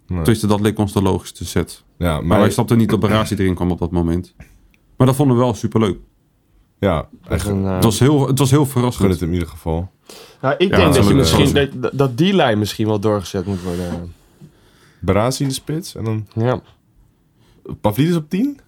[0.07, 0.23] Nee.
[0.23, 1.83] Dus dat leek ons de logische set.
[1.97, 4.33] Ja, Maar maar wij snapten niet dat Barasi erin kwam op dat moment.
[4.97, 5.97] Maar dat vonden we wel superleuk.
[6.79, 9.09] ja, eigenlijk een, eh, Het was heel, het was heel verrassend.
[9.11, 9.91] het in ieder geval.
[10.41, 12.99] nou, ik Ja, denk dat, je dat misschien, is dat, dat die lijn misschien wel
[12.99, 14.13] doorgezet moet worden.
[14.99, 16.61] Barasi in de spits en dan Ja.
[17.81, 18.59] Pavlidis op 10?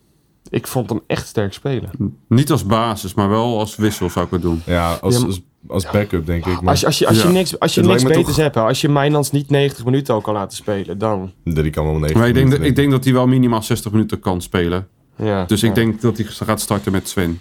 [0.50, 1.90] Ik vond hem echt sterk spelen.
[2.28, 4.62] Niet als basis, maar wel als wissel zou ik het doen.
[4.66, 6.62] Ja, als, Ja, maar- als, als backup denk ik.
[6.62, 7.34] Maar Als je, als je, als je Ja.
[7.34, 9.86] niks, als je Het niks lijkt beters toch- hebt, hè, als je Mijnans niet 90
[9.86, 11.32] minuten al kan laten spelen, dan...
[11.44, 13.64] die kan wel 90 Maar ik denk, dat, minuten, ik denk dat hij wel minimaal
[13.64, 14.88] 60 minuten kan spelen.
[15.16, 15.68] Ja, Dus ja.
[15.68, 17.40] ik denk dat hij gaat starten met Sven.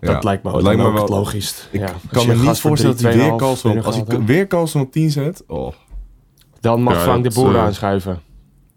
[0.00, 1.68] Ja, Dat lijkt me, het ook me wel logisch.
[1.70, 3.96] Ik Ja, kan je me niet voorstellen dat hij 3, weer 2,5 Carlson op, als
[4.06, 5.44] hij weer Carlson op 10 zet.
[5.46, 5.72] Oh,
[6.60, 8.20] Dan mag Ja, Frank dat, de Boer eh, aanschuiven.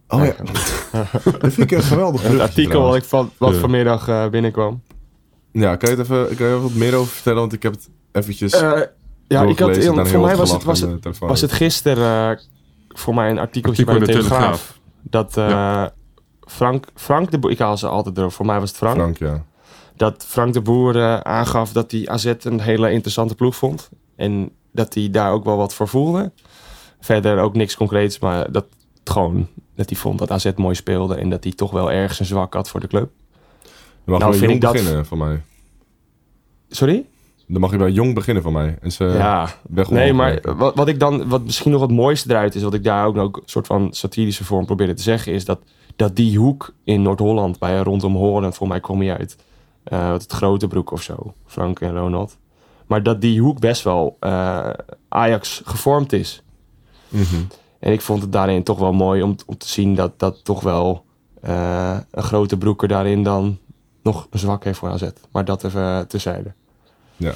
[0.08, 0.34] oh ja.
[1.40, 3.60] dat vind ik een geweldig Het artikel wat, ik van, wat Ja.
[3.60, 4.82] vanmiddag eh, binnenkwam.
[5.52, 7.40] Ja, kan je, het even, kan je er wat meer over vertellen?
[7.40, 8.82] Want ik heb het eventjes Eh,
[9.28, 11.28] ja, ik had, daar voor heel mij was het, was het, telefoon.
[11.30, 12.44] was het gisteren eh,
[12.90, 14.80] voor mij een artikeltje Artikel bij de Telegraaf.
[15.02, 15.86] Dat eh,
[16.42, 18.96] Frank, Frank de Boer, ik haal ze altijd door, voor mij was het Frank.
[18.96, 19.44] Frank, ja.
[19.96, 23.90] Dat Frank de Boer eh, aangaf dat hij AZ een hele interessante ploeg vond.
[24.16, 26.32] En dat hij daar ook wel wat voor voelde.
[27.00, 28.66] Verder ook niks concreets, maar dat
[29.04, 31.16] gewoon dat hij vond dat AZ mooi speelde.
[31.16, 33.10] En dat hij toch wel ergens een zwak had voor de club.
[34.06, 35.42] Je mag Nou, wel vind jong ik dat- beginnen van mij.
[36.70, 37.06] Sorry?
[37.48, 38.78] Dan mag je bij jong beginnen van mij.
[38.82, 42.30] En ze ja, weg nee, maar wat, wat ik dan, wat misschien nog het mooiste
[42.30, 45.34] eruit is, wat ik daar ook nog een soort van satirische vorm probeerde te zeggen,
[45.34, 45.60] is dat,
[45.96, 49.36] dat die hoek in Noord-Holland, bij rondom Horen, voor mij kom je uit,
[49.84, 52.38] eh, het grote broek of zo, Frank en Ronald.
[52.88, 54.70] Maar dat die hoek best wel eh,
[55.10, 56.44] Ajax gevormd is.
[57.08, 57.24] Mhm.
[57.84, 60.62] En ik vond het daarin toch wel mooi om, om te zien dat dat toch
[60.62, 61.06] wel
[61.42, 63.58] eh, een grote broeker daarin dan
[64.04, 65.04] nog een zwak heeft voor AZ.
[65.32, 66.54] Maar dat even uh, terzijde.
[67.16, 67.34] Ja.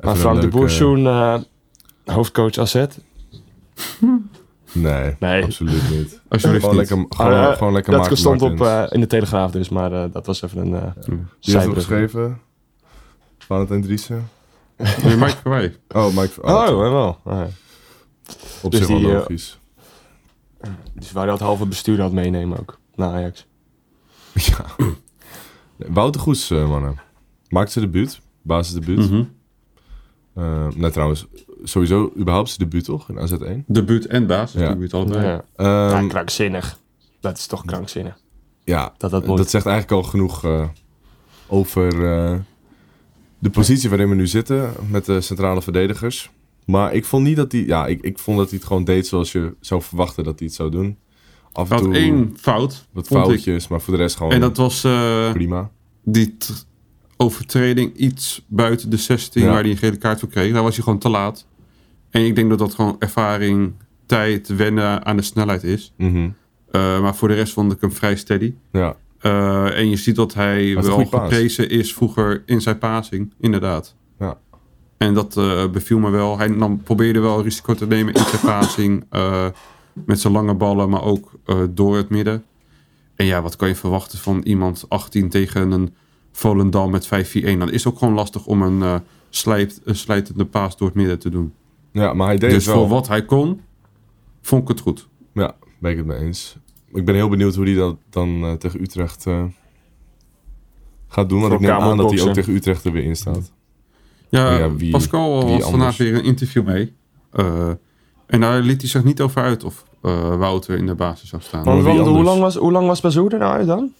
[0.00, 1.38] Maar Even Frank de Boersoen, eh,
[2.04, 2.84] hoofdcoach AZ.
[4.72, 5.42] Nee, Nee.
[5.44, 6.20] absoluut niet.
[6.28, 6.90] Alsjeblieft Gewoon niet.
[6.90, 10.04] lekker, gewoon, eh, gewoon lekker dat stond op eh, in de Telegraaf dus, maar eh,
[10.12, 10.82] dat was even een uh,
[11.40, 12.40] Die heeft het geschreven.
[13.38, 14.28] Valentijn Driessen.
[14.76, 15.76] Nee, Mike Verwij.
[15.88, 16.42] Oh, Mike.
[16.42, 17.18] Oh, Oh, wel.
[17.24, 17.46] Ah, ja.
[18.62, 19.60] op dus zich wel eh, logisch.
[20.94, 23.46] Dus waar hij dat halve bestuur had meenemen ook, naar Ajax.
[24.34, 24.64] Ja.
[25.76, 26.96] Wouter Goes, eh, mannen.
[27.48, 28.20] Maakt zijn debuut.
[28.42, 29.10] Basisdebuut.
[29.10, 29.24] Mhm.
[30.34, 31.26] Eh, nee, trouwens,
[31.64, 33.08] sowieso überhaupt zijn debuut toch?
[33.08, 33.64] In AZ1.
[33.66, 34.60] Debuut en basis.
[34.60, 34.76] Ja.
[34.90, 35.26] Allebei.
[35.26, 35.44] Ja.
[35.56, 36.78] Ehm, ja, krankzinnig.
[37.20, 38.18] Dat is toch krankzinnig.
[38.64, 40.68] ja, Dat dat zegt eigenlijk al genoeg eh,
[41.46, 42.38] over eh,
[43.38, 46.30] de positie waarin we nu zitten met de centrale verdedigers.
[46.66, 49.06] Maar ik vond niet dat hij, ja, ik, ik vond dat hij het gewoon deed
[49.06, 50.96] zoals je zou verwachten dat hij het zou doen.
[51.52, 52.86] Af en toe één fout.
[52.92, 53.26] wat vond ik.
[53.26, 55.70] foutjes, maar voor de rest gewoon En dat was eh, prima.
[56.04, 56.36] die
[57.16, 59.48] overtreding iets buiten de 16 Ja.
[59.50, 60.52] waar hij een gele kaart voor kreeg.
[60.52, 61.46] Daar was hij gewoon te laat.
[62.10, 63.72] En ik denk dat dat gewoon ervaring,
[64.06, 65.92] tijd, wennen aan de snelheid is.
[65.96, 66.28] Mhm.
[66.70, 68.54] Eh, maar voor de rest vond ik hem vrij steady.
[68.72, 73.96] Ja, Eh, en je ziet dat hij wel geprezen is vroeger in zijn passing, inderdaad.
[75.02, 76.38] En dat eh, beviel me wel.
[76.38, 79.04] Hij nam, probeerde wel risico te nemen in zijn passing.
[79.10, 79.46] eh,
[79.92, 82.44] met zijn lange ballen, maar ook eh, door het midden.
[83.14, 85.94] En ja, wat kan je verwachten van iemand 18 tegen een
[86.32, 87.58] Volendam met 5-4-1?
[87.58, 88.94] Dan is het ook gewoon lastig om een, eh,
[89.30, 91.52] slijt, een slijtende paas door het midden te doen.
[91.92, 92.82] ja maar hij deed dus het wel.
[92.82, 93.60] voor wat hij kon,
[94.40, 95.08] vond ik het goed.
[95.32, 96.56] Ja, ben ik het mee eens.
[96.92, 99.44] Ik ben heel benieuwd hoe hij dat dan eh, tegen Utrecht eh,
[101.08, 101.40] gaat doen.
[101.40, 103.52] Want ik neem aan dat hij ook tegen Utrecht er weer in staat.
[104.38, 105.96] Ja, Ja, wie- Pascal wie had vandaag anders?
[105.96, 106.92] weer een interview mee.
[107.32, 107.68] Eh,
[108.26, 111.42] en daar liet hij zich niet over uit of eh, Wouter in de basis zou
[111.42, 111.64] staan.
[111.64, 113.92] Want, want hoe, lang was, hoe lang was Bazoer er nou uit dan?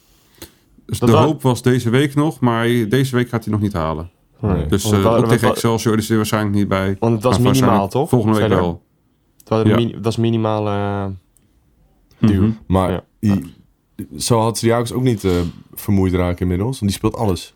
[0.86, 3.72] Dus dat de hoop was deze week nog, maar deze week gaat hij nog niet
[3.72, 4.10] halen.
[4.40, 4.66] Nee.
[4.66, 6.96] Dus eh, wa- ook tegen Excelsior is hij waarschijnlijk niet bij.
[7.00, 8.08] Want het was minimaal, toch?
[8.08, 8.82] Volgende week wel.
[9.38, 10.00] Het was, Ja.
[10.02, 11.06] was minimaal eh,
[12.18, 12.42] duur.
[12.42, 12.50] Mhm.
[12.66, 13.02] Maar Ja.
[13.20, 13.54] die-
[14.18, 15.30] zo had Sriakos ook niet eh,
[15.74, 16.78] vermoeid raken inmiddels.
[16.78, 17.54] Want die speelt alles.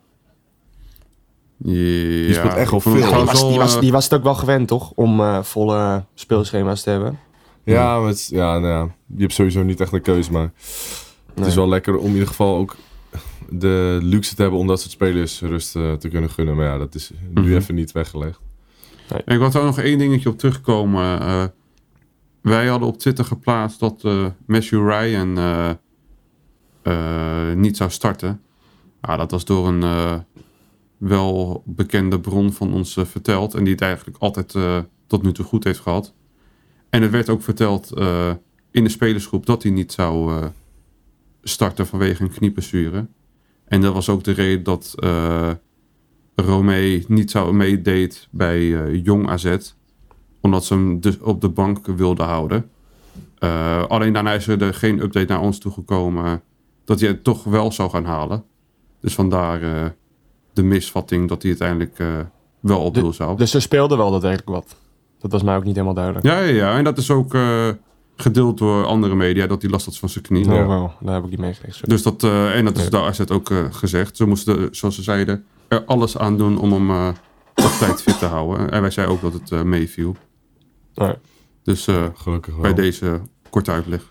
[1.59, 3.16] Ja, speelt echt wel ik vond het veel.
[3.16, 4.92] Die was, wel, die, was, eh, die was het ook wel gewend, toch?
[4.95, 7.19] Om eh, volle speelschema's te hebben.
[7.64, 10.33] Ja, maar het, ja, nou ja, je hebt sowieso niet echt een keuze.
[10.33, 10.42] Maar
[11.35, 11.55] het is Nee.
[11.55, 12.77] wel lekker om in ieder geval ook
[13.49, 16.57] de luxe te hebben om dat soort spelers rust eh, te kunnen gunnen.
[16.57, 17.53] Maar ja, dat is nu Mhm.
[17.57, 18.40] even niet weggelegd.
[19.09, 21.21] En ik wil daar nog één dingetje op terugkomen.
[21.21, 21.45] Eh,
[22.42, 25.71] wij hadden op Twitter geplaatst dat eh Matthew Ryan eh,
[26.83, 28.40] eh, niet zou starten.
[29.03, 30.14] Ja, dat was door een eh,
[30.98, 33.54] wel bekende bron van ons eh, verteld.
[33.54, 36.14] En die het eigenlijk altijd eh, tot nu toe goed heeft gehad.
[36.90, 38.32] En het werd ook verteld eh,
[38.70, 40.42] in de spelersgroep dat hij niet zou
[41.42, 43.06] starten vanwege een knieblessure.
[43.64, 45.50] En dat was ook de reden dat eh
[46.35, 49.56] Romee niet zou meedeed bij Jong AZ.
[50.40, 52.70] Omdat ze hem dus op de bank wilden houden.
[53.88, 56.42] Alleen daarna is er geen update naar ons toegekomen
[56.85, 58.44] dat hij het toch wel zou gaan halen.
[59.00, 59.94] Dus vandaar
[60.57, 62.07] de misvatting dat hij uiteindelijk eh,
[62.61, 63.37] wel op De- doel zou.
[63.37, 64.77] Dus ze speelden wel daadwerkelijk wat.
[65.19, 66.25] Dat was mij ook niet helemaal duidelijk.
[66.27, 67.69] Ja, ja, ja, en dat is ook eh,
[68.16, 70.45] gedeeld door andere media dat hij last had van zijn knie.
[70.53, 70.92] Oh, wel.
[71.01, 71.88] Daar heb ik niet meegekregen.
[71.88, 72.90] Dus dat, eh, en dat is Ja.
[72.90, 74.16] de AZ ook gezegd.
[74.16, 77.09] Ze moesten, zoals ze zeiden, er alles aan doen om hem eh,
[77.55, 78.71] op tijd fit te houden.
[78.71, 80.16] En wij zeiden ook dat het eh, meeviel.
[81.62, 82.62] Dus eh, Gelukkig wel.
[82.62, 84.11] bij deze korte uitleg.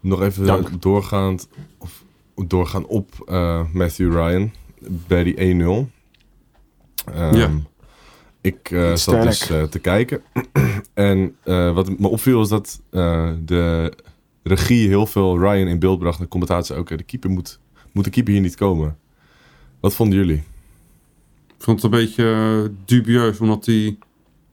[0.00, 0.82] Nog even Dank.
[0.82, 2.04] doorgaand, of,
[2.46, 4.52] doorgaan op eh, Matthew Ryan
[4.88, 5.90] bij die 1-0.
[7.14, 7.50] Ehm, Ja.
[8.40, 10.22] Ik eh, zat dus eh, te kijken.
[10.94, 13.92] en eh, wat me opviel is dat eh, de
[14.42, 16.18] regie heel veel Ryan in beeld bracht.
[16.18, 16.88] En de commentatie ook.
[16.88, 17.60] De keeper moet,
[17.92, 18.98] moet de keeper hier niet komen.
[19.80, 20.42] Wat vonden jullie?
[21.46, 23.98] Ik vond het een beetje dubieus, omdat hij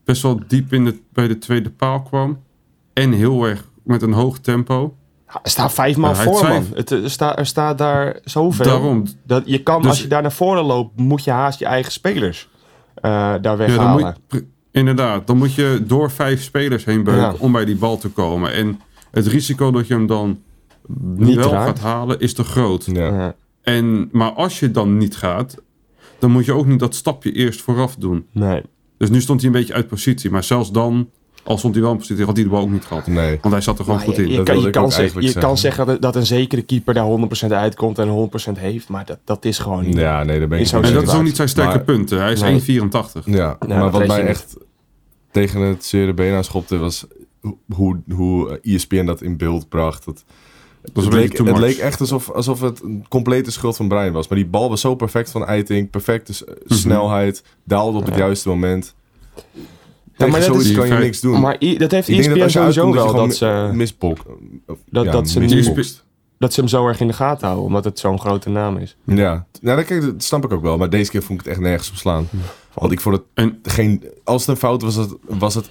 [0.03, 2.41] best wel diep in de, bij de tweede paal kwam.
[2.93, 4.95] En heel erg met een hoog tempo.
[5.43, 6.65] Er staat vijf man voor, man.
[6.73, 8.65] Het, er, staat, er staat daar zoveel.
[8.65, 9.03] Daarom.
[9.25, 11.91] Dat je kan, Dus- als je daar naar voren loopt, moet je haast je eigen
[11.91, 12.49] spelers
[12.95, 14.03] eh, daar Ja, dan weghalen.
[14.03, 17.35] moet je, inderdaad, dan moet je door vijf spelers heen beuken Ja.
[17.39, 18.53] om bij die bal te komen.
[18.53, 18.79] En
[19.11, 20.39] het risico dat je hem dan
[21.15, 21.65] Niet wel raakt.
[21.65, 22.85] gaat halen is te groot.
[22.85, 23.05] Ja.
[23.07, 23.35] Ja.
[23.61, 25.55] En, maar als je dan niet gaat,
[26.19, 28.25] dan moet je ook niet dat stapje eerst vooraf doen.
[28.31, 28.61] Nee.
[28.97, 30.31] Dus nu stond hij een beetje uit positie.
[30.31, 31.09] Maar zelfs dan,
[31.43, 33.07] al stond hij wel in positie, had hij de bal ook niet gehad.
[33.07, 33.37] Nee.
[33.41, 34.29] Want hij zat er gewoon Maar goed je, in.
[34.29, 35.85] je Dat kan, je kan, ook zeg- eigenlijk je kan zeggen.
[35.85, 38.87] dat, dat een zekere keeper daar 100% uitkomt en 100% heeft.
[38.89, 39.95] Maar dat, dat is gewoon niet.
[39.97, 42.19] Ja, nee, daar ben ik en dat is ook niet zijn sterke Maar- punten.
[42.21, 42.51] Hij is Nee.
[42.81, 43.25] 1,84.
[43.25, 44.55] Ja, dat maar wat mij echt
[45.31, 47.05] tegen het zere been aanschopte was
[47.41, 50.05] ho- hoe, hoe ESPN dat in beeld bracht.
[50.05, 50.23] Dat,
[50.81, 54.11] Dat was het, leek, het leek echt alsof, alsof het een complete schuld van Brian
[54.11, 54.27] was.
[54.27, 55.89] Maar die bal was zo perfect van Eiting.
[55.89, 56.33] Perfecte
[56.65, 56.73] Mhm.
[56.79, 57.43] snelheid.
[57.63, 58.19] Daalde op het Ja.
[58.19, 58.95] juiste moment.
[60.17, 61.39] Maar Tegen dat is- kan je niks doen.
[61.41, 64.17] Maar dat heeft dat ESPN als je sowieso uitkomt, wel dat ze, misbok.
[64.67, 66.03] of- dat- ja, dat ze misbokst.
[66.37, 67.65] dat ze hem zo erg in de gaten houden.
[67.65, 68.95] Omdat het zo'n grote naam is.
[69.05, 70.77] Ja, nou, dat, kijk, dat snap ik ook wel.
[70.77, 72.27] Maar deze keer vond ik het echt nergens op slaan.
[72.73, 74.03] Want ik vond het En geen...
[74.23, 75.69] Als het een fout was, was het, was het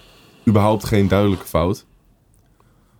[0.48, 1.84] überhaupt geen duidelijke fout.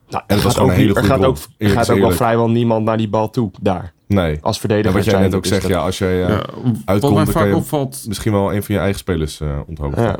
[0.08, 2.10] Nou, En het er was ook, een hele er gaat ook, er gaat ook wel
[2.10, 3.92] vrijwel niemand naar die bal toe daar.
[4.06, 4.38] Nee.
[4.42, 4.92] Als En verdediger.
[4.96, 6.46] wat jij net ook zegt, dat- ja, als jij ja, ja, wat
[6.84, 10.04] uitkomt, dan kan je opvalt, misschien wel een van je eigen spelers eh onthoofden.
[10.04, 10.18] Ja.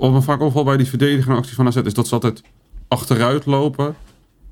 [0.00, 2.42] Wat me vaak opvalt bij die verdedigende actie van AZ is dat ze altijd
[2.88, 3.94] achteruit lopen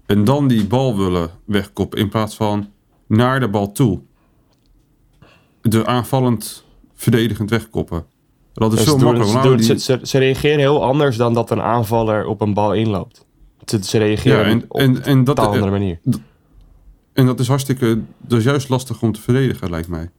[0.06, 2.68] en dan die bal willen wegkoppen in plaats van
[3.06, 4.00] naar de bal toe.
[5.62, 8.04] De aanvallend verdedigend wegkoppen.
[8.52, 9.30] Dat is Dus zo doen- makkelijk.
[9.30, 13.26] ze, doen- die- ze, reageren heel anders dan dat een aanvaller op een bal inloopt.
[13.64, 16.00] Ze, ze reageren ja, en, op en, en, een dat, andere manier.
[17.12, 20.10] en dat is hartstikke, dat is juist lastig om te verdedigen, lijkt mij.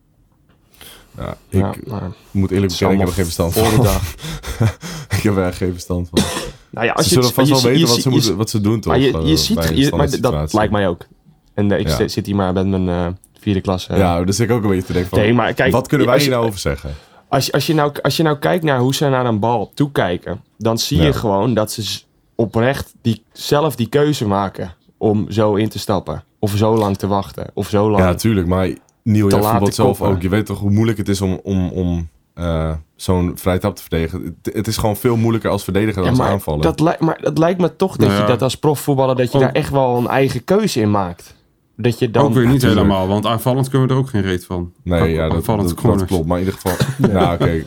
[1.20, 3.84] Ja, ik ja, maar moet eerlijk bekennen, ik heb er geen verstand voor de van.
[3.86, 4.14] dag.
[5.18, 6.24] ik heb er echt geen verstand van.
[6.70, 8.30] Nou ja, als ze je, zullen het- vast je wel weten je wat ze, moeten,
[8.32, 8.94] je wat ze doen, toch?
[8.94, 11.06] Maar je, je ziet, je, maar dat lijkt mij ook.
[11.54, 11.96] En eh, ik Ja.
[11.96, 13.08] zit- zit hier maar met mijn eh,
[13.40, 13.88] vierde klas.
[13.88, 13.98] eh.
[13.98, 15.20] Ja, dus ik ook een beetje te denken van...
[15.20, 16.94] Nee, maar kijk, wat kunnen wij hier nou over zeggen?
[17.30, 19.72] Als, je- als, je nou, als je nou kijkt naar hoe ze naar een bal
[19.74, 21.04] toekijken, dan zie Ja.
[21.06, 22.02] je gewoon dat ze
[22.36, 26.24] oprecht die, zelf die keuze maken om zo in te stappen.
[26.40, 27.52] Of zo lang te wachten.
[27.54, 28.04] Of zo lang.
[28.04, 28.48] Ja, natuurlijk.
[28.48, 28.70] Maar
[29.15, 30.15] Jij laat voetbalt zelf koppen.
[30.15, 30.22] ook.
[30.22, 33.82] Je weet toch hoe moeilijk het is om, om, om eh, zo'n vrije tap te
[33.82, 34.38] verdedigen.
[34.43, 36.62] Het, het is gewoon veel moeilijker als verdediger dan Ja, als maar, aanvallen.
[36.62, 38.28] dat lijkt, maar dat lijkt me toch dat Nou je ja.
[38.28, 41.36] dat als profvoetballer, dat je Ook- daar echt wel een eigen keuze in maakt.
[41.76, 42.24] Dat je dan...
[42.26, 44.74] ook weer niet helemaal, want aanvallend kunnen we er ook geen reet van.
[44.84, 46.10] Nee, ja, dat, Aanvallend dat, dat corners.
[46.10, 46.26] klopt.
[46.26, 46.88] Maar in ieder geval...
[47.13, 47.50] nou, oké.
[47.52, 47.65] ik,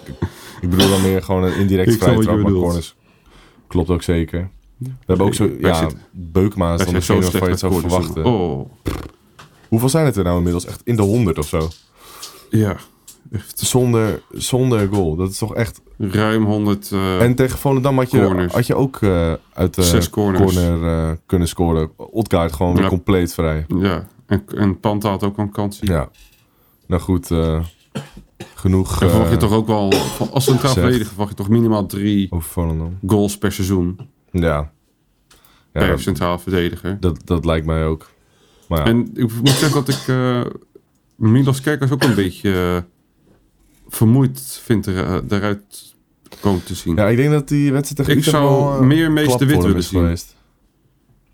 [0.61, 2.65] ik bedoel dan meer gewoon een indirecte Ik snap vrije wat je trap, maar bedoelt.
[2.65, 2.95] corners.
[3.67, 4.51] Klopt ook zeker.
[4.79, 5.51] We hebben ook zo...
[5.61, 8.25] Ja, Beukma is dan degene waarvan je het met zou verwachten.
[8.25, 8.71] Oh,
[9.73, 10.67] Hoeveel zijn het er nou inmiddels?
[10.67, 11.69] Echt in de honderd of zo?
[12.51, 12.77] ja.
[13.33, 15.17] Echt Zonder, zonder goal.
[15.17, 15.81] Dat is toch echt...
[15.99, 16.93] ruim 100.
[16.93, 18.53] eh, En tegen Volendam had je, Corners.
[18.53, 20.55] had je ook eh, uit de Zes corners.
[20.55, 21.91] corner eh, kunnen scoren.
[21.97, 22.89] Odgaard gewoon weer Ja.
[22.89, 23.65] compleet vrij.
[23.79, 25.79] Ja, en, en Panta had ook een kans.
[25.81, 26.09] Ja.
[26.87, 27.61] Nou goed, eh,
[28.55, 29.93] genoeg En verwacht je eh, toch ook wel,
[30.33, 32.29] als centraal verdediger, verwacht je toch minimaal drie
[33.07, 33.99] goals per seizoen
[34.31, 34.41] Ja.
[34.43, 34.71] ja
[35.73, 36.97] per dat, centraal verdediger.
[37.01, 38.11] dat, dat lijkt mij ook.
[38.73, 40.41] Maar ja, En ik moet zeggen dat ik eh
[41.17, 42.83] Milos Kerkers ook een beetje eh,
[43.89, 45.95] vermoeid vind er, eh, eruit
[46.41, 46.97] komen te zien.
[46.97, 49.63] ja, ik denk dat die wedstrijd tegen Ik zou wel, meer Mees klap de Wit
[49.63, 50.01] willen zien.
[50.01, 50.37] geweest.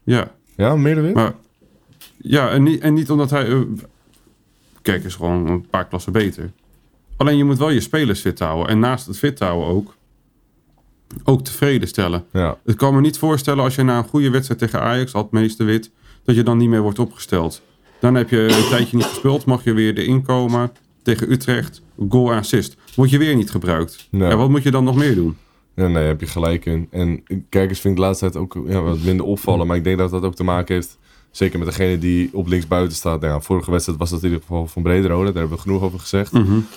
[0.04, 1.14] Ja, Ja, meer de wit?
[1.14, 1.34] maar
[2.16, 3.66] ja, en niet, en niet omdat hij.
[4.82, 6.50] Kijk, is gewoon een paar klassen beter.
[7.16, 8.68] Alleen je moet wel je spelers fit houden.
[8.68, 9.96] En naast het fit houden ook.
[11.24, 12.24] Ook tevreden stellen.
[12.32, 12.58] Ja.
[12.64, 15.66] Ik kan me niet voorstellen als je na een goede wedstrijd tegen Ajax had, meester
[15.66, 15.90] wit,
[16.28, 17.62] dat je dan niet meer wordt opgesteld.
[18.00, 20.70] Dan heb je een tijdje niet gespeeld, mag je weer erin komen
[21.02, 22.76] tegen Utrecht, goal en assist.
[22.94, 24.08] Word je weer niet gebruikt.
[24.10, 24.28] Ja.
[24.28, 25.36] Ja, wat moet je dan nog meer doen?
[25.74, 26.88] Ja, nee, heb je gelijk in.
[26.90, 29.66] En kijkers vind ik de laatste tijd ook ja, wat minder opvallen.
[29.66, 30.98] Maar ik denk dat dat ook te maken heeft.
[31.30, 33.20] Zeker met degene die op links buiten staat.
[33.20, 35.24] Nou ja, vorige wedstrijd was dat in ieder geval van Brederode.
[35.24, 36.32] Daar hebben we genoeg over gezegd.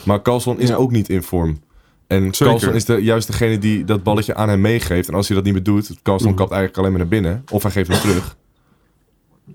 [0.05, 0.75] Maar Carlson is Ja.
[0.75, 1.59] ook niet in vorm.
[2.07, 2.45] En Zeker.
[2.45, 5.07] Carlson is de, juist degene die dat balletje aan hem meegeeft.
[5.07, 7.43] En als hij dat niet meer doet, Carlson kapt eigenlijk alleen maar naar binnen.
[7.51, 8.37] Of hij geeft hem terug.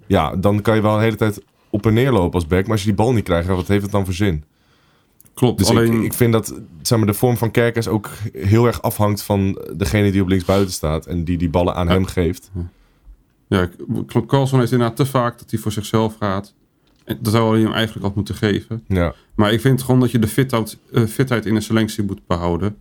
[0.06, 2.62] Ja, dan kan je wel de hele tijd op en neer lopen als back.
[2.62, 4.44] Maar als je die bal niet krijgt, wat heeft het dan voor zin?
[5.34, 8.66] Klopt, Dus alleen ik, ik vind dat zeg maar, de vorm van Kerkers ook heel
[8.66, 11.06] erg afhangt van degene die op links buiten staat.
[11.06, 11.92] En die die ballen aan Ja.
[11.92, 12.50] hem geeft.
[13.48, 13.68] ja,
[14.06, 16.54] klopt, Carlson heeft inderdaad te vaak dat hij voor zichzelf gaat.
[17.04, 18.84] En dat zou hij hem eigenlijk had moeten geven.
[18.88, 22.26] Ja, Maar ik vind gewoon dat je de fitheid, eh, fitheid in de selectie moet
[22.26, 22.76] behouden.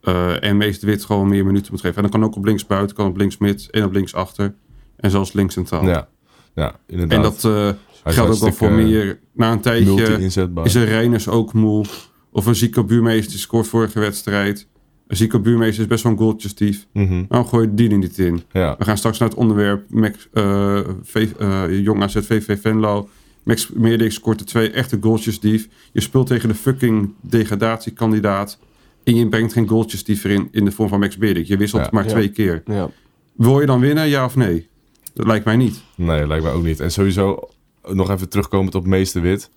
[0.00, 1.96] Eh, en meest wit gewoon meer minuten moet geven.
[1.96, 4.54] En dan kan ook op links buiten, kan op links mid en op links achter.
[4.96, 5.84] En zelfs links centraal.
[5.86, 6.08] ja.
[6.54, 7.16] Ja inderdaad.
[7.16, 9.18] en dat eh, geldt ook wel voor meer.
[9.34, 10.18] Na een tijdje
[10.64, 11.84] is een Reiners ook moe.
[12.32, 14.66] Of een Zico Buurmeester die scoort vorige wedstrijd.
[15.06, 16.86] Een Zico Buurmeester is best wel een goaltjestief.
[16.92, 18.42] Mhm, Nou, gooi je die er niet in.
[18.52, 23.08] Ja, We gaan straks naar het onderwerp Max, eh, V- eh, Jong AZ VV Venlo.
[23.44, 25.68] Max Meerdink scoort de twee echte goaltjes dief.
[25.92, 28.58] Je speelt tegen de fucking degradatiekandidaat.
[29.04, 31.46] En je brengt geen goaltjes dief erin in de vorm van Max Meerdink.
[31.46, 31.88] Je wisselt Ja.
[31.92, 32.10] maar Ja.
[32.10, 32.62] twee keer.
[32.66, 32.90] Ja.
[33.36, 34.68] Wil je dan winnen, ja of nee?
[35.14, 35.82] Dat lijkt mij niet.
[35.94, 36.80] nee, lijkt mij ook niet.
[36.80, 37.48] En sowieso
[37.82, 39.50] nog even terugkomend op meeste wit.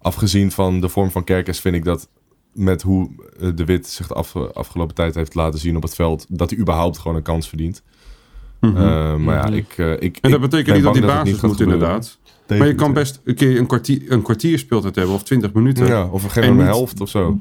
[0.00, 2.08] Afgezien van de vorm van Kerkers vind ik dat
[2.52, 5.94] met hoe eh, De Wit zich de af, afgelopen tijd heeft laten zien op het
[5.94, 7.82] veld, dat hij überhaupt gewoon een kans verdient.
[8.60, 8.76] Mhm.
[8.76, 10.16] Eh, maar ja, ik, eh, ik.
[10.16, 11.74] en dat ik betekent niet dat het basis gaat moet gebeuren.
[11.74, 12.18] inderdaad.
[12.48, 15.86] Maar je kan best een keer een kwartier, een kwartier speeltijd hebben of 20 minuten.
[15.86, 17.38] Ja, of een geen En een niet- helft of zo.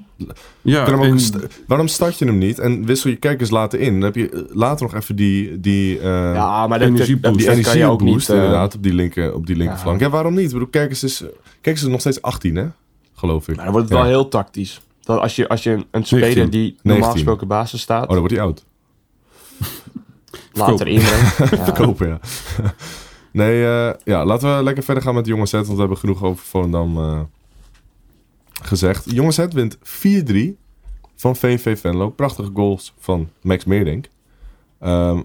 [0.61, 1.19] Ja, ook
[1.67, 3.93] waarom start je hem niet en wissel je kijkers later in?
[3.93, 7.23] Dan heb je later nog even die, die, eh, Ja, maar Energieboost.
[7.23, 8.09] dat, die dat kan je ook niet...
[8.09, 9.99] energieboost eh, inderdaad op die, linker, op die linkerflank.
[9.99, 10.09] Ja.
[10.09, 10.45] waarom niet?
[10.45, 11.23] Ik bedoel, kijkers is,
[11.61, 12.65] kijkers is nog steeds 18 hè?
[13.13, 13.55] Geloof ik.
[13.55, 14.03] maar dan wordt het Ja.
[14.03, 14.81] wel heel tactisch.
[15.03, 16.49] Dat als je, als je een, speler 19.
[16.49, 17.11] die normaal 19.
[17.11, 18.65] gesproken basis staat, Oh, dan wordt hij oud.
[20.53, 21.37] later inbrengt.
[21.57, 21.63] Ja.
[21.63, 22.19] Verkopen, ja.
[23.37, 25.97] Nee, eh, ja, laten we lekker verder gaan met de jonge set, want we hebben
[25.97, 27.21] genoeg over Volendam eh,
[28.61, 29.11] gezegd.
[29.11, 30.57] Jonge wint 4-3
[31.15, 32.09] van VV Venlo.
[32.09, 34.09] Prachtige goals van Max Meerdink.
[34.79, 35.21] Ehm,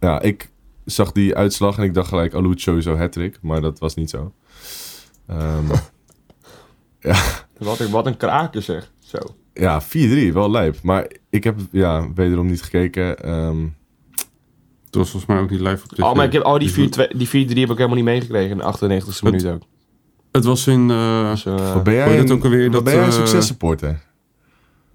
[0.00, 0.50] ja, ik
[0.84, 4.32] zag die uitslag en ik dacht gelijk, Aloud sowieso hat maar dat was niet zo.
[5.26, 5.64] Ehm,
[7.58, 8.92] Wat, een, wat een kraker zeg.
[8.98, 9.18] Zo.
[9.52, 10.82] ja, 4-3, wel lijp.
[10.82, 13.18] Maar ik heb ja, wederom niet gekeken.
[13.18, 13.66] Ehm,
[14.94, 16.02] Het was volgens mij ook niet live op tv.
[16.02, 18.50] Oh, maar ik heb, oh, die Dus 4-2 die 4-3 heb ik helemaal niet meegekregen
[18.50, 19.62] in de 98e minuut ook.
[20.32, 20.90] Het was in...
[20.90, 24.02] eh, Dus, wat ben jij, een- ook alweer, wat dat, ben jij een eh, successupporter?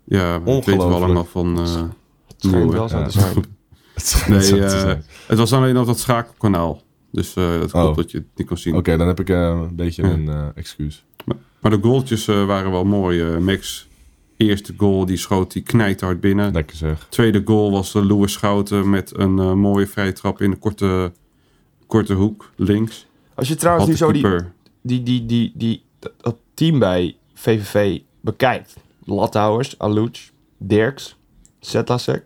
[0.03, 1.57] ja, dat weten we allemaal van...
[1.59, 1.81] eh
[2.27, 3.05] het schijnt wel zo Ja.
[3.05, 3.33] te zijn.
[3.93, 5.03] Het zo Nee, te eh, zijn.
[5.27, 6.81] het was alleen op dat schakelkanaal.
[7.12, 7.95] Dus eh dat klopt Oh.
[7.95, 8.75] dat je het niet kon zien.
[8.75, 9.38] Oké, dan heb ik eh,
[9.69, 10.09] een beetje Ja.
[10.09, 11.05] een eh, excuus.
[11.62, 13.21] Maar de goaltjes eh, waren wel mooi.
[13.21, 13.88] eh, Max,
[14.39, 16.54] eerste goal, die schoot die knijterhard binnen.
[16.54, 17.08] Lekker zeg.
[17.10, 21.12] Tweede goal was de Louis Schouten met een eh, mooie vrije trap in de korte,
[21.88, 23.08] korte hoek, links.
[23.34, 24.23] Als je trouwens nu zo die,
[24.82, 28.75] die, die, die, die, dat, team bij VVV bekijkt.
[29.06, 31.15] Lathouwers, Aluc, Dirks,
[31.60, 32.25] Zetasek.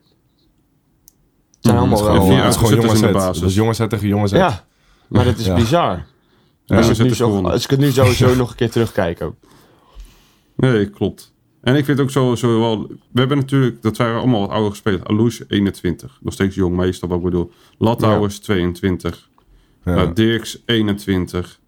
[1.56, 2.32] Het zijn allemaal wel...
[2.32, 3.56] Ja, eh, het is gewoon Zetters jonge in de basis.
[3.56, 4.38] Dat is tegen jonge set.
[4.38, 4.66] ja,
[5.08, 5.56] maar dat is Ja.
[5.56, 6.06] bizar.
[6.66, 9.36] Ja, als, het nu zo, als ik het nu sowieso nog een keer terugkijk ook.
[10.56, 11.33] Nee, klopt.
[11.64, 12.88] En ik vind ook sowieso wel...
[12.88, 13.82] We hebben natuurlijk...
[13.82, 15.04] Dat waren allemaal wat ouder spelers.
[15.04, 16.20] Alouche 21.
[16.22, 17.52] Nog steeds jong meestal, wat ik bedoel.
[17.78, 19.30] Lathouwers 22.
[19.86, 20.04] Ja.
[20.04, 21.60] Uh, Dirks 21.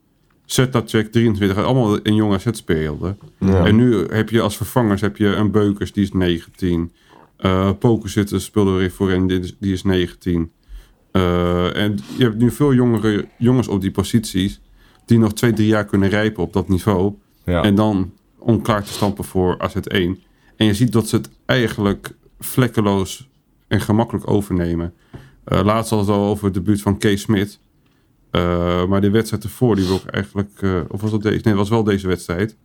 [0.45, 1.57] Zetacek 23.
[1.57, 3.15] Allemaal in jonge zetsperiode.
[3.39, 3.65] Ja.
[3.65, 6.91] En nu heb je als vervangers heb je een Beukers, die is 19.
[7.37, 10.51] Eh Pokerzitter speelde weer voor en die is, die is 19.
[11.11, 14.61] Eh, en je hebt nu veel jongere jongens op die posities...
[15.05, 17.13] die nog twee, drie jaar kunnen rijpen op dat niveau.
[17.43, 18.11] En dan
[18.45, 20.23] om klaar te stampen voor AZ1.
[20.55, 23.29] En je ziet dat ze het eigenlijk vlekkeloos
[23.67, 24.93] en gemakkelijk overnemen.
[25.43, 27.59] Eh, laatst het al over het debuut van Kees Smit.
[28.31, 30.51] Eh, maar de wedstrijd ervoor, die wil ik eigenlijk...
[30.61, 31.33] eh, of was dat deze?
[31.35, 32.55] Nee, het was wel deze wedstrijd.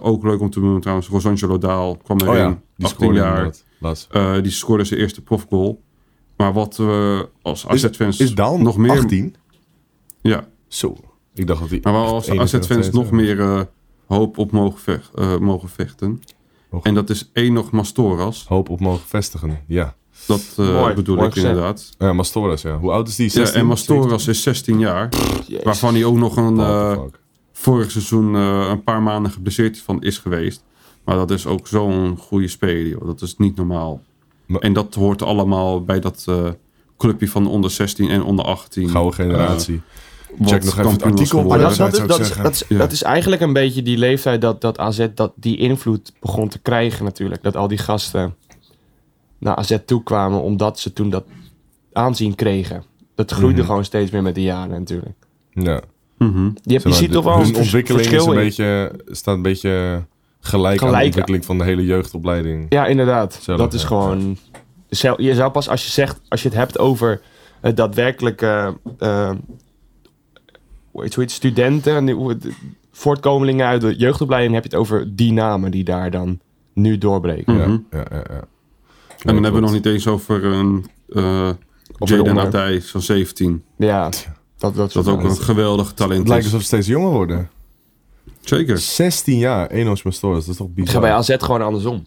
[0.00, 1.08] Ook leuk om te doen trouwens.
[1.08, 2.30] Rosangelo Daal kwam erin.
[2.30, 3.18] oh ja, die 18 scoorde
[4.10, 4.42] jaar.
[4.42, 5.82] die scoorde zijn eerste profgoal.
[6.36, 8.90] Maar wat we als Is, AZ-fans is Daal nog meer...
[8.90, 9.34] 18?
[10.22, 10.96] Ja, Zo.
[11.34, 11.80] Ik dacht dat hij...
[11.82, 13.68] maar als 21 AZ-fans nog meer
[14.16, 16.22] hoop op mogen, vecht- eh, mogen vechten.
[16.82, 18.44] En dat is één nog Mastoras.
[18.48, 19.60] Hoop op mogen vestigen.
[19.66, 19.94] Ja.
[20.26, 21.52] Dat eh, Mooi, bedoel mooi ik gezegd.
[21.54, 21.90] inderdaad.
[21.98, 22.78] Ja, Mastoras, ja.
[22.78, 23.26] Hoe oud is die?
[23.26, 23.60] Ja, 16?
[23.60, 25.08] en Mastoras is 16 jaar.
[25.46, 25.64] Jezus.
[25.64, 26.98] Waarvan hij ook nog een, eh,
[27.52, 30.64] vorig seizoen eh, een paar maanden geblesseerd van is geweest.
[31.04, 32.86] Maar dat is ook zo'n goede speler.
[32.88, 33.06] joh.
[33.06, 34.00] Dat is niet normaal.
[34.46, 36.48] Maar- En dat hoort allemaal bij dat eh,
[36.98, 38.88] clubje van onder 16 en onder 18.
[38.88, 39.80] Gouden generatie.
[40.44, 41.78] Check nog even het artikel Maar geworden.
[41.78, 42.50] dat, is, dat, is, dat, zeggen.
[42.50, 42.78] is, Ja.
[42.78, 46.58] dat is eigenlijk een beetje die leeftijd dat, dat AZ dat die invloed begon te
[46.58, 47.42] krijgen natuurlijk.
[47.42, 48.34] Dat al die gasten
[49.38, 51.24] naar AZ toe kwamen omdat ze toen dat
[51.92, 52.84] aanzien kregen.
[53.14, 53.66] Dat groeide Mhm.
[53.66, 55.16] gewoon steeds meer met de jaren natuurlijk.
[55.52, 55.80] Ja.
[56.18, 56.44] Mhm.
[56.62, 58.44] Je, hebt, je ziet toch wel hun een ontwikkeling is verschil een in.
[58.44, 60.04] beetje, staat een beetje
[60.40, 62.66] gelijk, aan de ontwikkeling van de hele jeugdopleiding.
[62.68, 63.38] Ja, inderdaad.
[63.42, 63.86] Zelf, dat is ja.
[63.86, 64.36] gewoon...
[65.16, 67.20] Je zou pas als je zegt, als je het hebt over
[67.60, 69.30] het daadwerkelijke eh,
[70.92, 72.38] heet hoe heet het, studenten,
[72.92, 76.40] voortkomelingen uit de jeugdopleiding, heb je het over die namen die daar dan
[76.74, 77.54] nu doorbreken.
[77.54, 77.70] Mhm.
[77.70, 78.44] Ja, ja, ja, ja.
[79.18, 81.50] En dan hebben we nog niet eens over een uh,
[81.98, 82.38] Jaden.
[82.38, 83.62] Adij van 17.
[83.76, 84.08] Ja,
[84.58, 87.50] dat, dat, Dat ook een geweldig talent Het lijkt alsof ze steeds jonger worden.
[88.40, 88.78] Zeker.
[88.78, 90.92] 16 jaar, Enos Mastoras, dat is toch Ik bizar.
[90.94, 92.06] ga bij AZ gewoon andersom.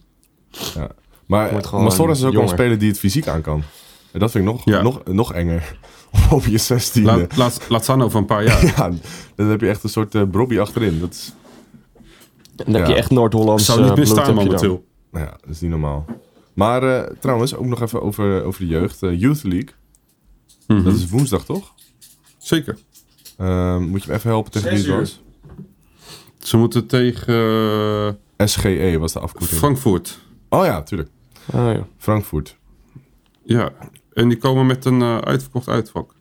[1.26, 2.48] Maar gewoon Mastoras is ook wel een jonger.
[2.62, 3.62] speler die het fysiek aan kan.
[4.12, 4.82] En dat vind ik nog, Ja.
[4.82, 5.76] nog, nog enger.
[6.30, 7.36] Op je 16e.
[7.68, 8.64] Laat, staan over een paar jaar.
[8.76, 8.90] Ja,
[9.34, 11.00] dan heb je echt een soort uh, Brobby achterin.
[11.00, 11.32] Dat is,
[12.56, 14.60] dan heb je echt Noord-Hollands Zou niet eh, meer bloed staan heb je dan.
[14.60, 14.84] momenteel.
[15.10, 16.04] nou ja, dat is niet normaal.
[16.54, 19.02] Maar eh, trouwens, ook nog even over, over de jeugd.
[19.02, 19.68] Eh, Youth League,
[20.66, 20.82] Mhm.
[20.84, 21.72] dat is woensdag toch?
[22.38, 22.78] Zeker.
[23.38, 25.10] Ehm, moet je me even helpen tegen wie het uur.
[26.38, 27.34] Ze moeten tegen
[28.36, 29.58] eh, SGE was de afkorting.
[29.58, 30.18] Frankfurt.
[30.48, 31.10] oh ja, tuurlijk.
[31.52, 31.86] Oh, ja.
[31.98, 32.56] Frankfurt.
[33.44, 33.72] Ja.
[34.14, 36.14] En die komen met een eh, uitverkocht uitvak.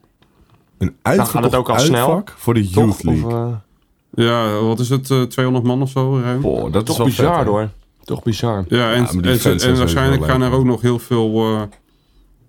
[0.78, 2.00] Een gaat uitverkocht het ook al snel?
[2.16, 2.74] uitvak voor de Toch?
[2.74, 3.32] Youth Of, League.
[3.32, 5.10] eh, Ja, wat is het?
[5.12, 6.42] eh, 200 man of zo ruim?
[6.42, 7.70] Boah, dat is toch wel bizar vet, hoor.
[8.04, 8.66] Toch bizar.
[8.68, 11.62] Ja, en, en, waarschijnlijk gaan er ook nog heel veel eh,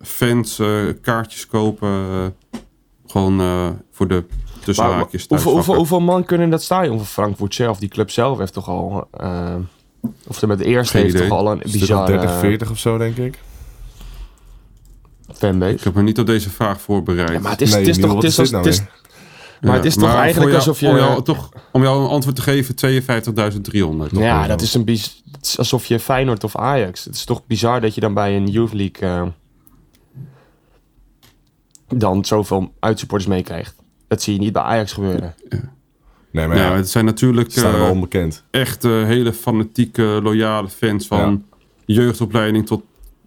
[0.00, 0.68] fans eh,
[1.00, 1.88] kaartjes kopen.
[1.88, 2.58] eh,
[3.06, 4.24] gewoon eh, voor de
[4.64, 5.74] tussen Maar haakjes hoeveel, hoeveel, thuisvakken.
[5.76, 7.78] hoeveel man kunnen in dat stadion van Frankfurt zelf?
[7.78, 9.08] Die club zelf heeft toch al...
[9.10, 9.54] eh,
[10.28, 11.28] of de met de eerste Geen heeft idee.
[11.28, 13.38] toch al een bizarre 30, 40 of zo, denk ik.
[15.48, 15.74] Fanbase.
[15.74, 17.30] Ik heb me niet op deze vraag voorbereid.
[17.30, 18.22] Ja, maar het is, Nee, het is Niel, toch...
[18.22, 18.82] Het is nou is,
[19.60, 20.88] maar het is toch voor eigenlijk jou- alsof je...
[20.88, 24.12] Om jou, toch, om jou een antwoord te geven, 52.300.
[24.12, 24.22] toch?
[24.22, 27.04] ja, dat is, een biz, het is alsof je Feyenoord of Ajax.
[27.04, 29.08] Het is toch bizar dat je dan bij een Youth League...
[29.08, 29.22] eh,
[31.88, 33.74] dan zoveel uitsupporters meekrijgt.
[34.08, 35.34] Dat zie je niet bij Ajax gebeuren.
[36.30, 38.44] Nee, maar Ja, ja, het zijn natuurlijk eh, onbekend.
[38.50, 41.44] echt eh, hele fanatieke, loyale fans van
[41.84, 42.82] jeugdopleiding tot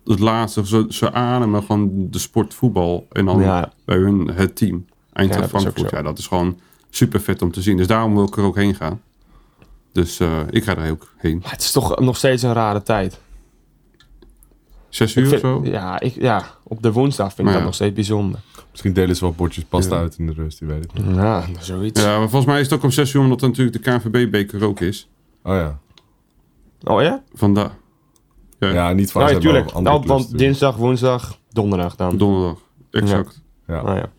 [0.08, 0.68] het laatste.
[0.68, 3.72] Ze, ze ademen gewoon de sport voetbal en dan Ja.
[3.86, 4.86] bij hun het team.
[5.14, 5.90] Eindracht Ja, Frankfurt.
[5.92, 7.78] Ja, dat is gewoon super vet om te zien.
[7.78, 9.02] Dus daarom wil ik er ook heen gaan.
[9.92, 11.40] Dus eh, ik ga er ook heen.
[11.42, 13.20] Maar het is toch nog steeds een rare tijd.
[14.90, 15.62] Zes uur of zo?
[15.64, 18.40] ja, ik, ja, op de woensdag vind ik dat nog steeds bijzonder.
[18.72, 20.02] Misschien delen ze wel bordjes pasta Ja.
[20.02, 21.16] uit in de rust, die weet ik niet.
[21.16, 22.02] Ja, zoiets.
[22.02, 24.80] Ja, maar volgens mij is het ook om zes uur, omdat natuurlijk de KNVB-beker ook
[24.80, 25.10] is.
[25.44, 25.80] Oh ja.
[26.84, 27.24] Oh ja?
[27.34, 27.72] Vandaar.
[28.60, 29.66] Ja, Ja, niet Ja, natuurlijk.
[29.70, 30.38] van andere Nou, want natuurlijk.
[30.40, 32.18] dinsdag, woensdag, donderdag dan.
[32.18, 32.62] donderdag.
[32.92, 33.42] Exact.
[33.68, 33.96] Ja.
[33.96, 34.12] Ja.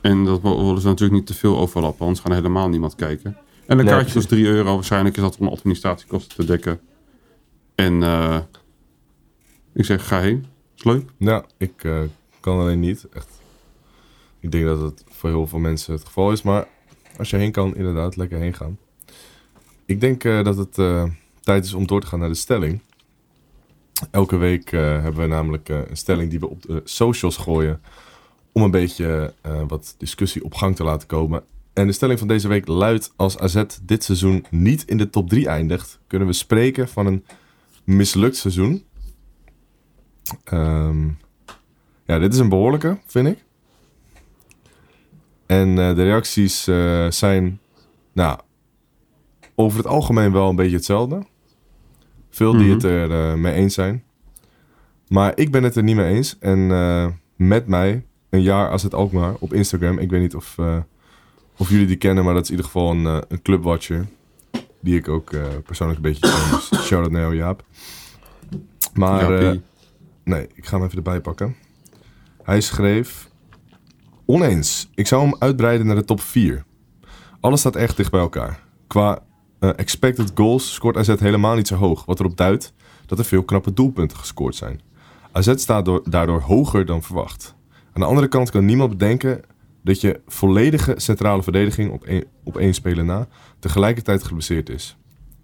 [0.00, 3.36] En dat wil- willen ze natuurlijk niet te veel overlappen, anders gaan helemaal niemand kijken.
[3.66, 4.74] En de Nee, kaartje kost 3 euro.
[4.74, 6.80] Waarschijnlijk is dat om administratiekosten te dekken.
[7.74, 8.38] En eh,
[9.74, 10.46] ik zeg, ga heen.
[10.76, 11.10] Is leuk.
[11.16, 12.00] Ja, ik eh,
[12.40, 13.06] kan alleen niet.
[13.12, 13.40] Echt.
[14.40, 16.42] Ik denk dat het voor heel veel mensen het geval is.
[16.42, 16.66] Maar
[17.18, 18.78] als je heen kan, inderdaad, lekker heen gaan.
[19.86, 21.04] Ik denk eh, dat het eh,
[21.40, 22.80] tijd is om door te gaan naar de stelling.
[24.10, 27.80] Elke week eh, hebben we namelijk eh, een stelling die we op de socials gooien.
[28.52, 31.42] Om een beetje eh, wat discussie op gang te laten komen.
[31.72, 35.28] En de stelling van deze week luidt: Als AZ dit seizoen niet in de top
[35.28, 37.24] 3 eindigt, kunnen we spreken van een
[37.84, 38.84] mislukt seizoen.
[40.44, 41.08] Ehm,
[42.04, 43.44] ja, dit is een behoorlijke, vind ik.
[45.46, 46.62] En de reacties
[47.08, 47.60] zijn,
[48.12, 48.38] nou,
[49.54, 51.22] over het algemeen wel een beetje hetzelfde.
[52.38, 52.72] Veel die Mhm.
[52.72, 54.02] het er eh, mee eens zijn.
[55.08, 56.38] Maar ik ben het er niet mee eens.
[56.38, 59.98] En eh, met mij, een jaar als het Alkmaar op Instagram.
[59.98, 60.76] Ik weet niet of, eh,
[61.56, 64.06] of jullie die kennen, maar dat is in ieder geval een, een clubwatcher.
[64.80, 65.30] Die ik ook
[65.64, 66.50] persoonlijk een beetje ken.
[66.70, 67.62] Dus shout-out naar jou, Jaap.
[68.94, 69.56] Maar...
[70.24, 71.56] Nee, ik ga hem even erbij pakken.
[72.42, 73.28] Hij schreef...
[74.26, 74.90] Oneens.
[74.94, 76.64] Ik zou hem uitbreiden naar de top 4.
[77.40, 78.60] Alles staat echt dicht bij elkaar.
[78.86, 79.22] Qua
[79.58, 82.04] eh, expected goals scoort AZ helemaal niet zo hoog.
[82.04, 82.72] Wat erop duidt
[83.06, 84.80] dat er veel knappe doelpunten gescoord zijn.
[85.32, 87.54] AZ staat door- daardoor hoger dan verwacht.
[87.92, 89.40] Aan de andere kant kan niemand bedenken
[89.82, 93.28] dat je volledige centrale verdediging op één, op één speler na
[93.58, 94.96] tegelijkertijd geblesseerd is.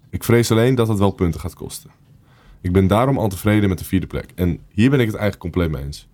[0.09, 1.89] Ik vrees alleen dat het wel punten gaat kosten.
[2.61, 4.31] Ik ben daarom al tevreden met de vierde plek.
[4.35, 6.07] En hier ben ik het eigenlijk compleet mee eens.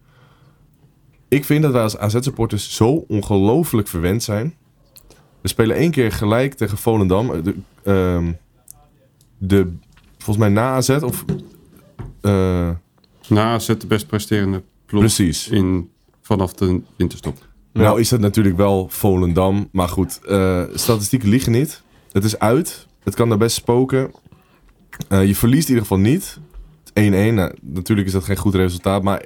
[1.28, 4.56] Ik vind dat wij als AZ-supporters zo ongelooflijk verwend zijn.
[5.42, 7.32] We spelen één keer gelijk tegen Volendam.
[7.84, 8.32] De, ehm,
[9.38, 9.74] de,
[10.18, 11.26] volgens mij na AZ of...
[12.22, 12.70] eh,
[13.28, 15.48] Na zet de best presterende ploeg precies.
[15.48, 15.90] in,
[16.22, 17.50] vanaf de winterstop.
[17.74, 19.70] Nou is dat natuurlijk wel Volendam.
[19.72, 21.82] Maar goed, eh, statistieken liegen niet.
[22.12, 22.88] Het is uit.
[23.04, 24.12] Het kan daar best spoken.
[25.08, 26.40] Eh, je verliest in ieder geval niet.
[26.94, 29.04] 1-1, nou, natuurlijk is dat geen goed resultaat.
[29.04, 29.26] Maar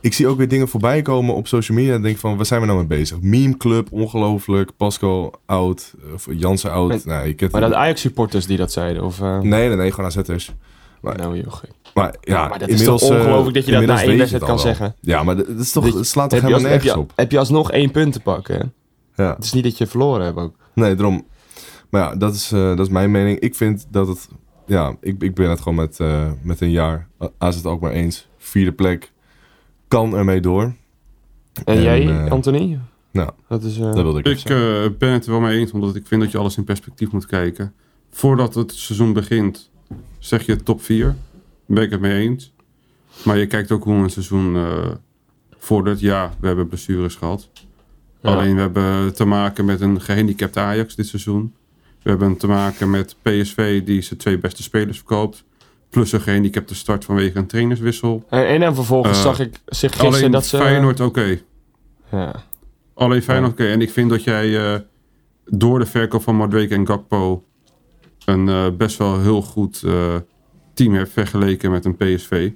[0.00, 1.94] ik zie ook weer dingen voorbij komen op social media.
[1.94, 3.20] En denk van, waar zijn we nou mee bezig?
[3.20, 4.76] Meme Club, ongelooflijk.
[4.76, 5.94] Pascal oud.
[6.14, 7.04] Of Jansen oud.
[7.04, 9.02] Nou, Maar dat Ajax-supporters die dat zeiden?
[9.04, 9.92] Of, eh, Nee, nee, nee.
[9.92, 10.54] Gewoon AZ'ers.
[11.00, 11.70] Maar, Nou, joh, gek.
[11.94, 14.44] maar ja, maar dat is inmiddels, toch eh, ongelooflijk dat je dat na één wedstrijd
[14.44, 14.64] kan wel.
[14.64, 14.94] zeggen?
[15.00, 17.12] Ja, maar dat, is toch, Dat slaat toch als, helemaal heb, nergens je, op.
[17.16, 18.72] heb je alsnog één punt te pakken?
[19.14, 19.34] Ja.
[19.34, 20.54] Het is niet dat je verloren hebt ook.
[20.74, 21.26] Nee, daarom.
[21.90, 23.38] Maar ja, dat is, eh, dat is mijn mening.
[23.38, 24.28] Ik vind dat het...
[24.66, 27.08] Ja, ik, ik ben het gewoon met, eh, met een jaar.
[27.38, 28.28] Als het ook maar eens.
[28.38, 29.12] Vierde plek.
[29.88, 30.62] Kan ermee door.
[30.62, 30.74] En,
[31.64, 32.78] En, jij, eh, Anthony?
[33.10, 35.72] Nou, Dat is, eh, dat wilde ik, Ik eh, ben het er wel mee eens,
[35.72, 37.74] omdat ik vind dat je alles in perspectief moet kijken.
[38.10, 39.70] Voordat het seizoen begint,
[40.18, 41.16] zeg je top 4.
[41.66, 42.52] Ben ik het mee eens.
[43.24, 44.90] Maar je kijkt ook hoe een seizoen eh
[45.66, 46.00] vordert.
[46.00, 47.48] Ja, we hebben blessures gehad.
[48.20, 48.30] Ja.
[48.30, 51.54] Alleen we hebben te maken met een gehandicapt Ajax dit seizoen.
[52.02, 55.44] We hebben te maken met PSV die zijn twee beste spelers verkoopt.
[55.96, 58.24] Plus een gehandicapte start vanwege een trainerswissel.
[58.28, 60.56] En, en, en vervolgens Eh, zag ik zich gisteren Alleen dat ze...
[60.56, 61.38] Feyenoord oké.
[62.10, 62.34] Ja.
[62.94, 63.66] Alleen Feyenoord oké.
[63.66, 64.80] En ik vind dat jij eh,
[65.44, 67.44] door de verkoop van Madueke en Gakpo...
[68.24, 70.14] een eh, best wel heel goed eh,
[70.74, 72.50] team hebt vergeleken met een PSV.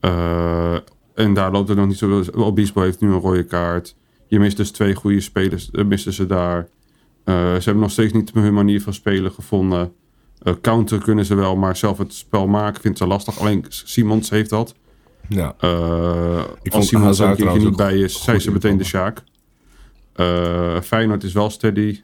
[0.00, 0.74] Eh,
[1.14, 2.22] en daar loopt het nog niet zo...
[2.34, 3.96] Obispo heeft nu een rode kaart.
[4.26, 5.70] Je mist dus twee goede spelers.
[5.70, 6.68] eh, misten ze daar.
[7.24, 9.92] Eh, ze hebben nog steeds niet hun manier van spelen gevonden.
[10.42, 13.40] Eh, counter kunnen ze wel, maar zelf het spel maken vindt ze lastig.
[13.40, 14.74] Alleen Simons heeft dat.
[15.28, 15.54] Ja.
[15.58, 18.84] Eh, vond als Simons er Hazard een keertje niet bij is, zijn ze meteen de.
[18.84, 19.22] Sjaak.
[20.12, 22.00] Eh Feyenoord is wel steady.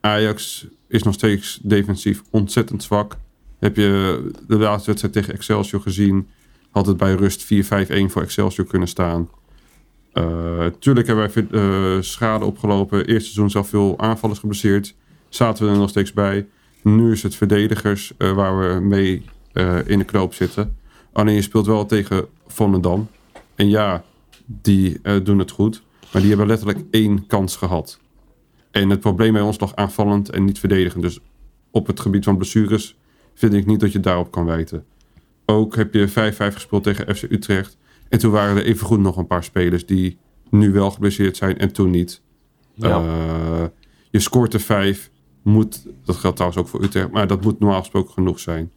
[0.00, 3.16] Ajax is nog steeds defensief ontzettend zwak.
[3.58, 6.28] Heb je de laatste wedstrijd tegen Excelsior gezien?
[6.70, 9.28] Had het bij rust 4-5-1 voor Excelsior kunnen staan.
[10.78, 12.98] Tuurlijk hebben wij schade opgelopen.
[12.98, 14.94] Eerste seizoen zelf veel aanvallers geblesseerd.
[15.28, 16.46] Zaten we er nog steeds bij.
[16.82, 20.76] Nu is het verdedigers eh, waar we mee eh, in de knoop zitten.
[21.12, 23.08] Alleen je speelt wel tegen Volendam.
[23.54, 24.04] En ja,
[24.46, 25.82] die eh, doen het goed.
[26.12, 28.00] Maar die hebben letterlijk één kans gehad.
[28.70, 31.02] En het probleem bij ons lag aanvallend en niet verdedigend.
[31.02, 31.20] Dus
[31.70, 32.96] op het gebied van blessures
[33.34, 34.84] vind ik niet dat je daarop kan wijten.
[35.46, 36.12] Ook heb je 5-5
[36.54, 37.76] gespeeld tegen FC Utrecht.
[38.08, 40.18] En toen waren er evengoed nog een paar spelers die
[40.50, 42.22] nu wel geblesseerd zijn en toen niet.
[42.74, 43.02] Ja.
[44.10, 45.10] Je scoort er 5.
[45.42, 48.70] Moet, dat geldt trouwens ook voor Utrecht, maar dat moet normaal gesproken genoeg zijn.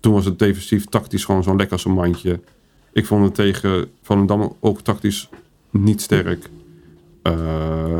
[0.00, 2.40] Toen was het defensief tactisch gewoon zo'n lekker een mandje.
[2.92, 5.28] Ik vond het tegen Volendam ook tactisch
[5.70, 6.50] niet sterk.
[7.22, 7.98] Eh,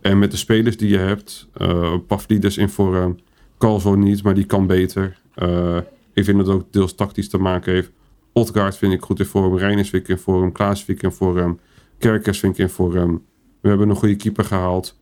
[0.00, 3.16] en met de spelers die je hebt, eh Pavlidis in vorm,
[3.58, 5.18] Calvo niet, maar die kan beter.
[5.34, 5.76] Eh,
[6.12, 7.90] ik vind dat het ook deels tactisch te maken heeft.
[8.32, 11.12] Odgaard vind ik goed in vorm, Reiners vind ik in vorm, Klaas vind ik in
[11.12, 11.58] vorm,
[11.98, 13.22] Kerkers vind ik in vorm.
[13.60, 15.00] We hebben een goede keeper gehaald.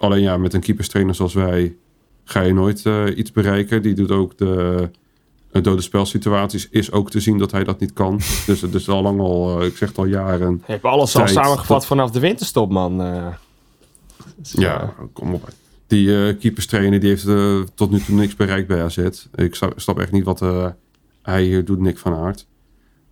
[0.00, 1.76] Alleen ja, met een keeperstrainer zoals wij
[2.24, 3.82] ga je nooit eh, iets bereiken.
[3.82, 4.88] Die doet ook de
[5.52, 6.68] uh, dode spelsituaties.
[6.70, 8.20] Is ook te zien dat hij dat niet kan.
[8.46, 10.62] dus het is al lang al, eh, ik zeg het al jaren.
[10.66, 13.02] Je hebt alles al samengevat dat- vanaf de winterstop, man.
[13.02, 13.26] Eh,
[14.36, 15.48] dus, Ja, kom op.
[15.86, 17.26] Die keeperstrainer die heeft
[17.74, 18.96] tot nu toe niks bereikt bij AZ.
[19.34, 20.66] Ik snap, snap echt niet wat eh,
[21.22, 22.46] hij hier doet, Nick van Aert.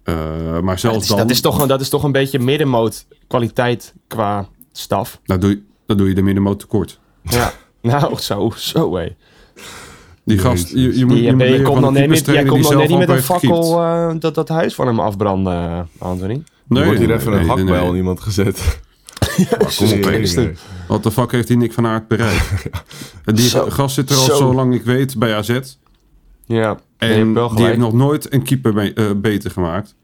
[0.02, 0.14] Eh,
[0.52, 3.06] maar dat, zelfs is, dan, dat, is toch, een- dat is toch een beetje middenmoot
[3.26, 5.20] kwaliteit qua staf.
[5.24, 7.00] dan, doe je, dan doe je de middenmoot tekort.
[7.22, 7.52] Ja.
[7.82, 9.16] nou, zo, zo hé.
[10.24, 12.98] Die gast, je, je moet Je, komt een net niet, jij komt net zelf niet
[12.98, 16.42] met een fakkel eh, dat dat huis van hem afbranden, eh, Anthony.
[16.68, 17.96] Er wordt hier nee, even nee, een nee, hakbijl nee.
[17.96, 18.80] iemand gezet.
[19.78, 19.92] Kom
[20.46, 20.58] op,
[20.88, 22.68] Wat de fuck heeft die Nick van Aert bereikt?
[23.24, 23.70] En Die Zo.
[23.70, 24.36] gast zit er al Zo.
[24.36, 25.60] zo lang ik weet bij AZ.
[26.46, 29.94] Ja, En die heeft nog nooit een keeper be- eh, beter gemaakt.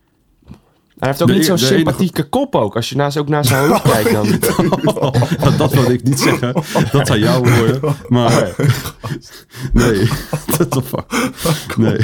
[1.05, 2.77] Hij heeft ook de niet e- zo'n enige- sympathieke kop ook.
[2.77, 4.27] Als je naast, ook naar zijn hoofd kijkt dan.
[5.45, 6.53] dat, dat wilde ik niet zeggen.
[6.93, 7.81] Dat zijn jouw woorden.
[8.09, 8.33] Maar
[9.73, 10.09] nee.
[10.47, 11.77] What the fuck?
[11.77, 11.99] Nee.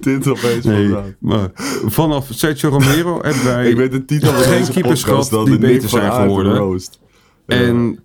[0.00, 0.88] Dit opeens nee.
[0.88, 1.14] vandaan.
[1.18, 1.50] Maar
[1.86, 3.68] vanaf Sergio Romero hebben wij...
[3.70, 6.56] Ik weet de titel van Geen keepers gehad die beter van zijn geworden.
[6.56, 7.00] roast.
[7.46, 7.98] En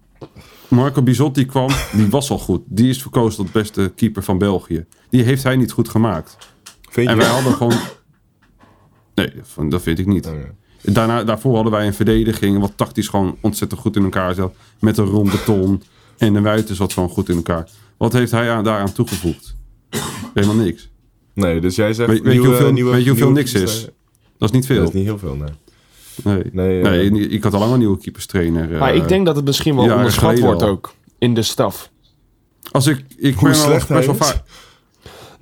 [0.68, 2.62] Marco Bizotti kwam, die was al goed.
[2.66, 4.86] Die is verkozen tot beste keeper van België.
[5.10, 6.38] Die heeft hij niet goed gemaakt.
[6.90, 7.74] Vind En je wij hadden gewoon...
[9.16, 10.30] Nee, van- dat vind ik niet.
[10.82, 14.54] Daarna, daarvoor hadden wij een verdediging wat tactisch gewoon ontzettend goed in elkaar zat.
[14.80, 15.82] Met een ronde ton.
[16.18, 17.70] En de Wuiten zat gewoon goed in elkaar.
[17.98, 19.56] Wat heeft hij aan, daaraan toegevoegd?
[20.34, 20.90] Helemaal niks.
[21.34, 23.88] Nee, dus jij zegt Weet, weet je hoeveel, nieuwe- weet je hoeveel nieuwe niks is?
[24.38, 24.88] Dat is niet Dat veel.
[24.88, 25.50] is niet heel veel, nee.
[26.24, 28.70] Nee, Nee, nee, eh, ik had al lang een nieuwe keeperstrainer.
[28.80, 28.96] Maar eh.
[29.02, 30.68] ik denk dat het misschien wel onderschat wordt al.
[30.70, 30.94] ook.
[31.18, 31.92] In de staf.
[32.72, 34.42] Als ik, ik Hoe ben al slecht best wel vaak...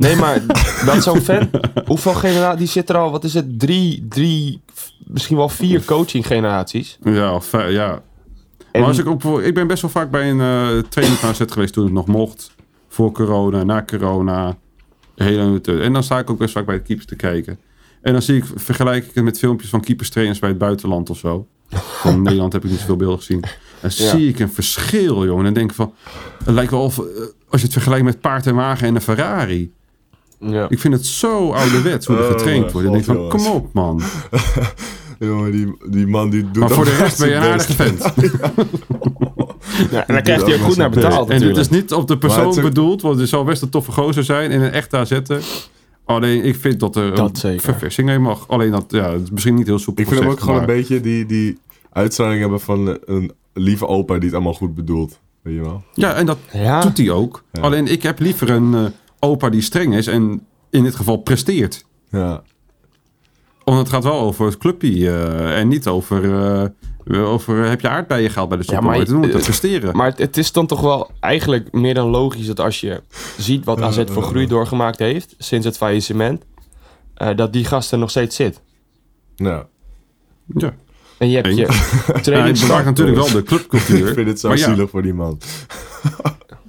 [0.03, 0.41] Nee, maar
[0.85, 1.49] dat zo'n fan...
[1.85, 2.59] Hoeveel generaties...
[2.59, 3.11] Die zit er al...
[3.11, 3.59] Wat is het?
[3.59, 4.61] Drie, drie...
[5.07, 6.97] Misschien wel vier coaching generaties.
[7.03, 8.01] Ja, of vijf- ja.
[8.71, 11.29] En- Maar als ik, op, ik ben best wel vaak bij een eh training van
[11.29, 12.51] AZ geweest toen het nog mocht.
[12.87, 14.57] Voor corona, na corona.
[15.15, 17.59] Hele, en dan sta ik ook best vaak bij de keepers te kijken.
[18.01, 21.17] En dan zie ik, vergelijk ik het met filmpjes van keeperstrainers bij het buitenland of
[21.17, 21.47] zo.
[21.69, 23.39] Van Nederland heb ik niet zoveel beelden gezien.
[23.81, 24.09] Dan Ja.
[24.09, 25.37] zie ik een verschil, jongen.
[25.37, 25.93] En dan denk ik van,
[26.45, 27.05] het lijkt wel of, eh,
[27.49, 29.71] als je het vergelijkt met paard en wagen en een Ferrari.
[30.45, 30.65] Ja.
[30.69, 32.87] Ik vind het zo ouderwets hoe er Oh, getraind wordt.
[32.87, 34.01] En denk ik van, kom op man.
[35.19, 37.91] Jongen, die, die man die doet Maar voor de rest ben je een aardige best.
[37.91, 38.13] vent.
[39.91, 42.17] Ja, en dan krijgt hij ook goed naar betaald En dit is niet op de
[42.17, 45.43] persoon bedoeld, want het zal best een toffe gozer zijn in een echte AZ'er.
[46.05, 48.47] Alleen ik vind dat er Dat een verversing in mag.
[48.47, 50.65] Alleen dat, ja, het is misschien niet heel soepel Ik vind hem ook gewoon een
[50.65, 51.57] beetje die, die
[51.91, 55.19] uitstraling hebben van een lieve opa die het allemaal goed bedoelt.
[55.41, 55.83] Weet je wel?
[55.93, 56.81] Ja, en dat Ja.
[56.81, 57.43] doet hij ook.
[57.51, 57.61] Ja.
[57.61, 58.81] Alleen ik heb liever een eh,
[59.23, 61.85] opa die streng is en in dit geval presteert.
[62.09, 62.43] Ja.
[63.63, 66.35] Want het gaat wel over het clubje eh, en niet over,
[67.05, 68.97] eh, over heb je aardbeien gehaald bij de Ja, supermarkt.
[68.99, 69.95] maar- Dan moet het eh, presteren.
[69.97, 73.01] Maar het, het is dan toch wel eigenlijk meer dan logisch dat als je
[73.37, 76.43] ziet wat AZ voor groei doorgemaakt heeft sinds het faillissement,
[77.15, 78.61] eh, dat die gast er nog steeds zit.
[79.35, 79.67] ja.
[80.55, 80.73] ja.
[81.17, 81.67] En je hebt je
[82.31, 84.07] Ja, natuurlijk wel de clubcultuur.
[84.07, 85.39] Ik vind het zo maar ja, zielig voor die man.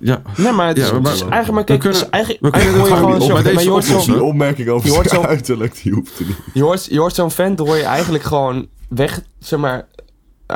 [0.06, 2.06] Ja, Nee, maar het is, Ja, maar- het is eigenlijk maar We kijk, kunnen- het
[2.06, 3.64] is eigenlijk, we kunnen eigenlijk het hoor je gewoon gewoon op- zo, bij maar deze
[3.90, 4.06] je hoort.
[4.16, 6.36] Die opmerking over Je hoort zo- uiterlijk, die hoeft er niet.
[6.54, 9.86] Je hoort, je hoort zo'n vent, hoor je eigenlijk gewoon weg, zeg maar,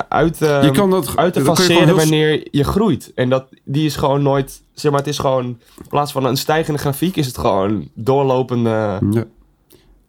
[0.09, 3.13] uit, eh, Je kan dat- uit te faceren heel- wanneer je groeit.
[3.15, 4.63] En dat, die is gewoon nooit...
[4.75, 5.45] Zeg maar, het is gewoon...
[5.45, 9.25] In plaats van een stijgende grafiek is het gewoon doorlopende Ja.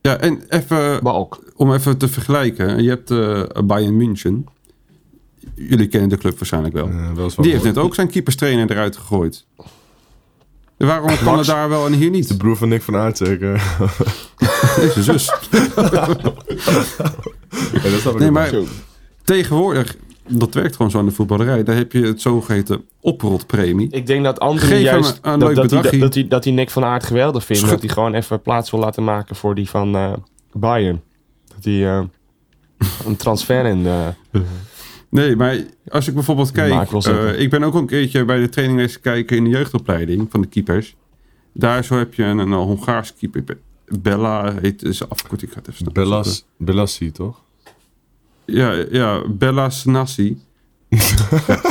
[0.01, 1.39] Ja, en even balk.
[1.55, 2.83] om even te vergelijken.
[2.83, 4.45] Je hebt eh Bayern München.
[5.55, 6.87] Jullie kennen de club waarschijnlijk wel.
[6.89, 9.45] Eh, wel Die heeft net ook zijn keeperstrainer eruit gegooid.
[10.77, 12.37] Waarom kan het daar wel en hier De niet?
[12.37, 13.53] broer van Nick van Aert zeker.
[14.79, 15.33] Deze zus.
[15.75, 15.81] Ja,
[18.03, 18.53] dat Nee, ook maar
[19.23, 19.95] tegenwoordig,
[20.27, 21.63] dat werkt gewoon zo in de voetballerij.
[21.63, 23.87] Daar heb je het zogeheten oprotpremie.
[23.91, 25.19] Ik denk dat hem juist...
[25.21, 25.99] een dat, leuk dat, hij, bedragje.
[25.99, 27.61] dat, hij, dat hij Nick van Aert geweldig vindt.
[27.61, 30.13] Schut- Dat hij gewoon even plaats wil laten maken voor die van eh,
[30.53, 31.01] Bayern.
[31.55, 32.01] Dat hij eh,
[33.05, 33.85] een transfer in...
[33.87, 34.07] eh,
[35.09, 35.57] Nee, maar
[35.87, 36.91] als ik bijvoorbeeld kijk...
[37.05, 40.41] eh, ik ben ook een keertje bij de training eens kijken in de jeugdopleiding van
[40.41, 40.95] de keepers.
[41.53, 43.43] Daar zo heb je een, een Hongaars keeper.
[43.43, 43.57] Be-
[44.01, 45.51] Bella heet is afkorting.
[45.51, 45.93] Ik ga het even.
[45.93, 47.41] Bellas, Bellassi, toch?
[48.45, 50.37] Ja, ja, Bella Snassi.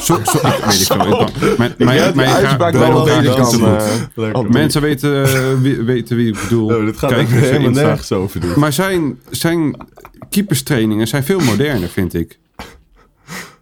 [0.03, 4.31] zo, zo, ik weet ik Mijn, mijn, uitspraak wel eh.
[4.33, 6.75] Oh, Mensen weten, eh, wie, weten wie ik bedoel.
[6.77, 8.53] Oh, dit gaat Kijk eens helemaal nergens over doen.
[8.57, 9.77] Maar zijn, zijn
[10.31, 12.39] keeperstrainingen zijn veel moderner, vind ik.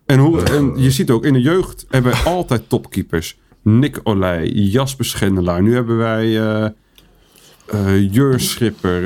[0.07, 3.39] En, hoe, en je ziet ook, in de jeugd hebben wij altijd topkeepers.
[3.63, 5.63] Nick Olij, Jasper Schendelaar.
[5.63, 6.41] Nu hebben wij
[7.67, 9.03] eh, Jur Schipper,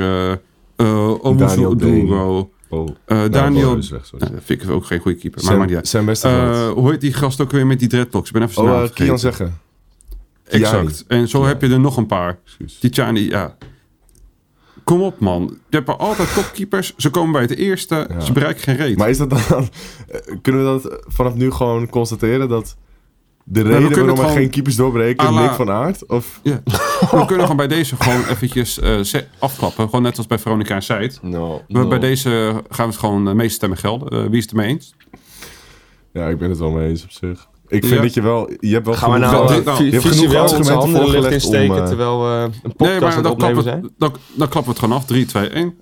[0.75, 2.01] Daniel Deen.
[2.03, 2.87] Oduro, Oh.
[3.07, 3.75] Nou, Daniel...
[3.75, 4.25] Weg, sorry.
[4.25, 5.87] Nou, vind ik ook geen goede keeper, maar maakt niet.
[5.87, 8.27] Sam hoe heet die gast ook weer met die dreadlocks?
[8.27, 8.89] Ik ben even zijn oh, uh.
[8.89, 9.59] Kian zeggen.
[10.43, 11.05] Exact.
[11.07, 12.39] En zo heb je er nog een paar.
[12.79, 13.57] Tijani, ja.
[14.83, 15.57] Kom op, man.
[15.69, 16.93] Je hebt altijd topkeepers.
[16.97, 18.07] Ze komen bij het eerste.
[18.09, 18.19] Ja.
[18.19, 18.97] Ze bereiken geen reet.
[18.97, 19.39] Maar is dat dan...
[20.07, 22.75] eh, Kunnen we dat vanaf nu gewoon constateren dat...
[23.43, 26.05] De reden kunnen waarom er geen keepers doorbreken, Nick van Aert?
[26.05, 26.39] Of...
[26.43, 26.61] Ja.
[27.11, 29.85] We kunnen gewoon bij deze gewoon eventjes eh, ze- afklappen.
[29.85, 31.19] Gewoon net als bij Veronica en Seid.
[31.21, 32.29] no, Bij deze
[32.69, 34.09] gaan we het gewoon de meeste stemmen gelden.
[34.09, 34.95] Eh, wie is het ermee eens?
[36.13, 37.47] Ja, ik ben het wel mee eens op zich.
[37.71, 38.01] Ik vind Ja.
[38.01, 38.51] dat je wel...
[38.59, 40.89] Je hebt wel Gaan we genoeg- nou, dit eh, nou- vi- je hebt genoeg argumenten
[40.89, 43.81] voorgelegd om, insteken eh, terwijl we een podcast aan het dan opnemen klappen, zijn?
[43.81, 45.05] we, dan, dan klappen we het gewoon af.
[45.05, 45.73] 3, 2, 1.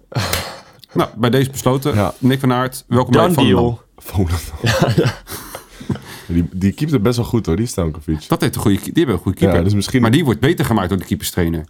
[0.94, 1.96] nou, bij deze besloten.
[1.96, 2.14] Ja.
[2.18, 4.28] Nick van Aert, welkom bij Van.
[6.28, 8.26] Die, die keept het best wel goed hoor, die Stankovic.
[8.28, 9.58] Dat heeft een goede, die hebben een goede keeper.
[9.58, 10.02] Ja, dus misschien...
[10.02, 11.66] Maar die wordt beter gemaakt door de keeperstrainer.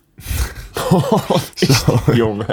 [2.13, 2.45] Jongen.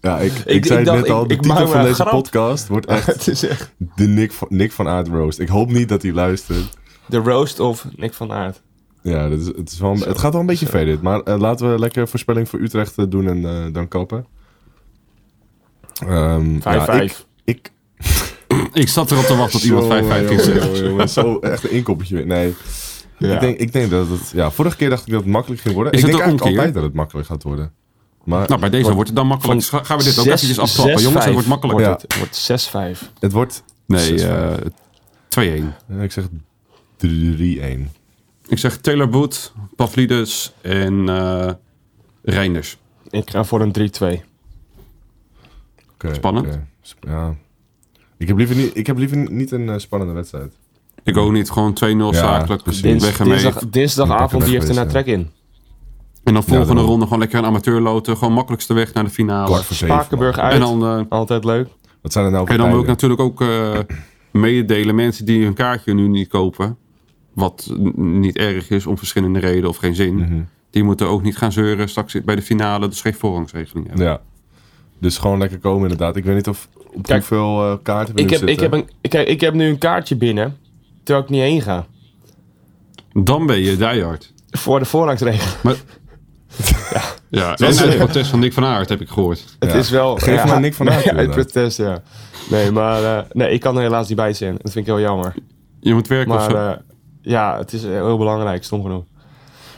[0.00, 1.94] Ja, ik, ik, Ik- zei ik dacht, net al, ik- de ik titel van deze
[1.94, 2.10] grap.
[2.10, 5.38] podcast wordt echt Het is echt de Nick van, Nick van Aert roast.
[5.38, 6.76] Ik hoop niet dat hij luistert.
[7.06, 8.62] De roast of Nick van Aert.
[9.02, 11.02] Ja, dat is, het, is wel, een- het gaat wel een beetje ver dit.
[11.02, 14.26] Maar eh, laten we lekker voorspelling voor Utrecht eh, doen en eh, dan kappen.
[16.06, 16.60] Ehm, 5-5.
[16.62, 17.72] ja, ik, ik,
[18.72, 21.08] Ik zat erop te wachten tot iemand 5-5 ging zeggen.
[21.08, 22.24] Zo echt een inkoppertje.
[22.24, 22.54] Nee,
[23.18, 23.34] Ja.
[23.34, 24.30] ik, denk, ik denk dat het...
[24.30, 25.92] Ja, vorige keer dacht ik dat het makkelijk ging worden.
[25.92, 26.58] Is ik het denk een eigenlijk omkeer?
[26.66, 27.72] altijd dat het makkelijk gaat worden.
[28.24, 29.62] Maar Nou, bij deze wordt het dan makkelijk.
[29.64, 31.02] Gaan we dit ook Zes- eventjes afklappen.
[31.02, 31.78] Jongens, het wordt makkelijk.
[31.78, 31.86] Ja.
[31.86, 33.12] Wordt het wordt 6-5.
[33.18, 33.62] het wordt...
[33.86, 34.22] Nee, 6-5.
[34.22, 35.64] eh 2-1.
[35.88, 36.28] Ja, ik zeg
[37.06, 37.08] 3-1.
[38.48, 41.50] Ik zeg Taylor Boot, Pavlidis en eh
[42.22, 42.76] Reinders.
[43.10, 44.04] Ik ga voor een 3-2.
[45.94, 46.58] Oké, Spannend.
[46.82, 47.34] Sp- Ja.
[48.18, 50.52] Ik heb liever niet, ik heb liever niet een eh, spannende wedstrijd.
[51.04, 51.50] Ik ook niet.
[51.50, 52.62] Gewoon 2-0 Ja, zakelijk.
[52.62, 52.82] precies.
[52.82, 53.16] Dins, weg.
[53.16, 55.30] Dinsdag, dinsdagavond, die heeft er naar trek in.
[56.24, 58.16] En dan volgende ronde gewoon lekker een amateurloten.
[58.16, 59.62] Gewoon makkelijkste weg naar de finale.
[59.62, 60.54] Spakenburg uit.
[60.54, 61.68] En dan, eh, Altijd leuk.
[62.02, 63.78] Wat zijn er nou voor en dan wil ik natuurlijk ook eh,
[64.32, 64.94] mededelen.
[64.94, 66.76] Mensen die hun kaartje nu niet kopen.
[67.36, 70.14] Wat niet erg is om verschillende redenen of geen zin.
[70.14, 70.40] Mhm.
[70.70, 72.88] Die moeten ook niet gaan zeuren straks bij de finale.
[72.88, 74.06] Dus geen voorrangsregeling hebben.
[74.06, 74.20] Ja.
[75.00, 76.16] Dus gewoon lekker komen inderdaad.
[76.16, 78.72] Ik weet niet of op Kijk, hoeveel eh, kaarten we Ik nu heb, ik, heb
[78.72, 80.56] een, ik, kijk, ik heb nu een kaartje binnen,
[81.02, 81.86] terwijl ik niet heen ga.
[83.12, 84.32] Dan ben je diehard.
[84.50, 85.46] Voor de voorrangsregel.
[85.62, 85.76] Maar...
[87.28, 89.56] ja, en uit protest van Nick van Aert heb ik gehoord.
[89.58, 89.76] Het Ja.
[89.78, 90.16] is wel...
[90.16, 91.34] Geef maar Nick van Aert, inderdaad.
[91.34, 92.02] protest, ja.
[92.50, 94.52] Nee, maar eh, nee, ik kan er helaas niet bij zijn.
[94.62, 95.34] Dat vind ik heel jammer.
[95.80, 96.56] Je moet werken of Maar zo.
[96.56, 96.76] eh,
[97.26, 99.04] ja, het is heel belangrijk, stom genoeg.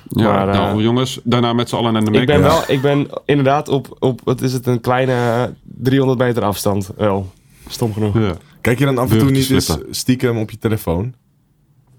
[0.08, 2.20] ja, maar, eh, nou jongens, daarna met z'n allen naar de Mac.
[2.20, 6.18] Ik ben, wel, ik ben inderdaad op, op, wat is het, een kleine eh, 300
[6.18, 6.90] meter afstand.
[6.96, 7.30] Wel,
[7.68, 8.14] stom genoeg.
[8.18, 8.32] Ja.
[8.60, 11.14] Kijk je dan af en toe niet eens stiekem op je telefoon?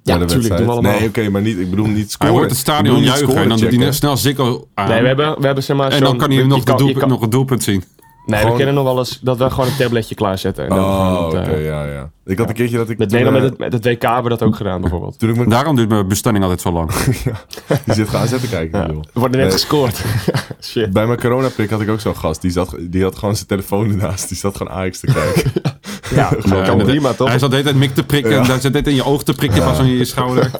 [0.03, 0.91] Ja, natuurlijk, doen we allemaal.
[0.91, 2.33] Nee, oké, maar niet, ik bedoel niet Hij scoren.
[2.33, 4.89] hoort het stadion juichen en dan doet hij snel Ziggo aan.
[4.89, 6.99] Nee, we hebben, we hebben zeg maar en dan kan hij je nog, kan- doelpunt,
[6.99, 7.83] kan- nog het doelpunt zien.
[8.29, 10.63] Nee, Gewoon- we kennen nog wel eens dat we gewoon een tabletje klaarzetten.
[10.63, 12.09] En dan Oh, oké, eh, ja, ja.
[12.25, 12.97] Ik had een keertje dat ik...
[12.97, 15.19] Met toen, Nederland eh, met het, met het WK hebben we dat ook gedaan, bijvoorbeeld.
[15.19, 15.49] Toen ik met...
[15.49, 16.91] Daarom duurt mijn bestelling altijd zo lang.
[17.85, 18.85] Die zit gaan zetten kijken, Ja.
[18.85, 19.01] bedoel.
[19.13, 19.51] Er wordt net Nee.
[19.53, 20.01] gescoord.
[20.61, 20.93] Shit.
[20.93, 22.41] Bij mijn coronaprik had ik ook zo'n gast.
[22.41, 24.27] Die, zat, die had gewoon zijn telefoon ernaast.
[24.27, 25.51] Die zat gewoon Ajax te kijken.
[26.15, 27.27] Ja, Ja, kan en prima, toch?
[27.29, 28.31] Hij zat de hele tijd mik te prikken.
[28.31, 28.43] Ja.
[28.43, 30.51] Daar zit dit in je oog te prikken, pas aan je schouder.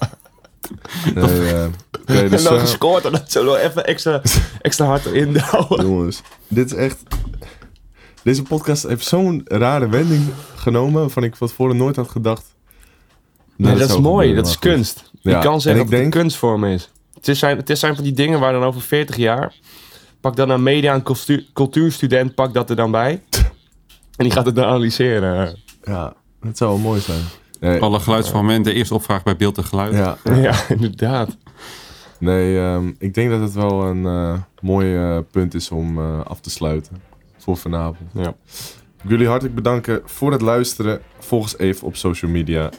[1.15, 1.63] Nee, eh,
[2.01, 4.21] oké, dus, en dan eh, gescoord en dat zo wel even extra,
[4.61, 5.85] extra hard erin houden.
[5.85, 6.97] jongens, dit is echt...
[8.23, 10.21] Deze podcast heeft zo'n rare wending
[10.55, 10.99] genomen...
[11.01, 12.55] waarvan ik van tevoren nooit had gedacht...
[13.55, 14.35] Nee, dat is mooi.
[14.35, 15.11] Dat is kunst.
[15.21, 16.89] Je Ja, kan zeggen en dat het denk- een kunstvorm is.
[17.13, 19.53] Het is zijn, het is zijn van die dingen waar dan over 40 jaar...
[20.21, 23.11] Pak dan een media- en cultu- cultuurstudent, pak dat er dan bij.
[24.15, 25.55] En die gaat het dan analyseren.
[25.83, 27.21] Ja, dat zou wel mooi zijn.
[27.59, 29.93] Nee, Alle geluidsfragmenten, eerst opvraag bij beeld en geluid.
[29.93, 31.37] ja, Ja, inderdaad.
[32.19, 36.21] nee ehm, ik denk dat het wel een eh, mooi eh, punt is om eh,
[36.25, 37.01] af te sluiten
[37.55, 38.09] voor vanavond.
[38.13, 38.27] Ja.
[38.97, 41.01] Ik wil jullie hartelijk bedanken voor het luisteren.
[41.19, 42.69] Volg ons even op social media.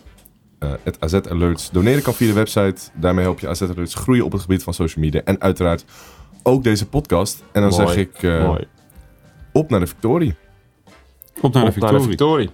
[0.58, 1.70] eh het AZ Alerts.
[1.70, 2.90] Doneren kan via de website.
[2.94, 5.20] Daarmee help je AZ Alerts groeien op het gebied van social media.
[5.24, 5.84] En uiteraard
[6.42, 7.42] ook deze podcast.
[7.52, 8.64] En dan Mooi, zeg ik eh, Mooi.
[9.52, 10.34] op naar de victorie.
[11.40, 12.50] Op naar de naar victorie.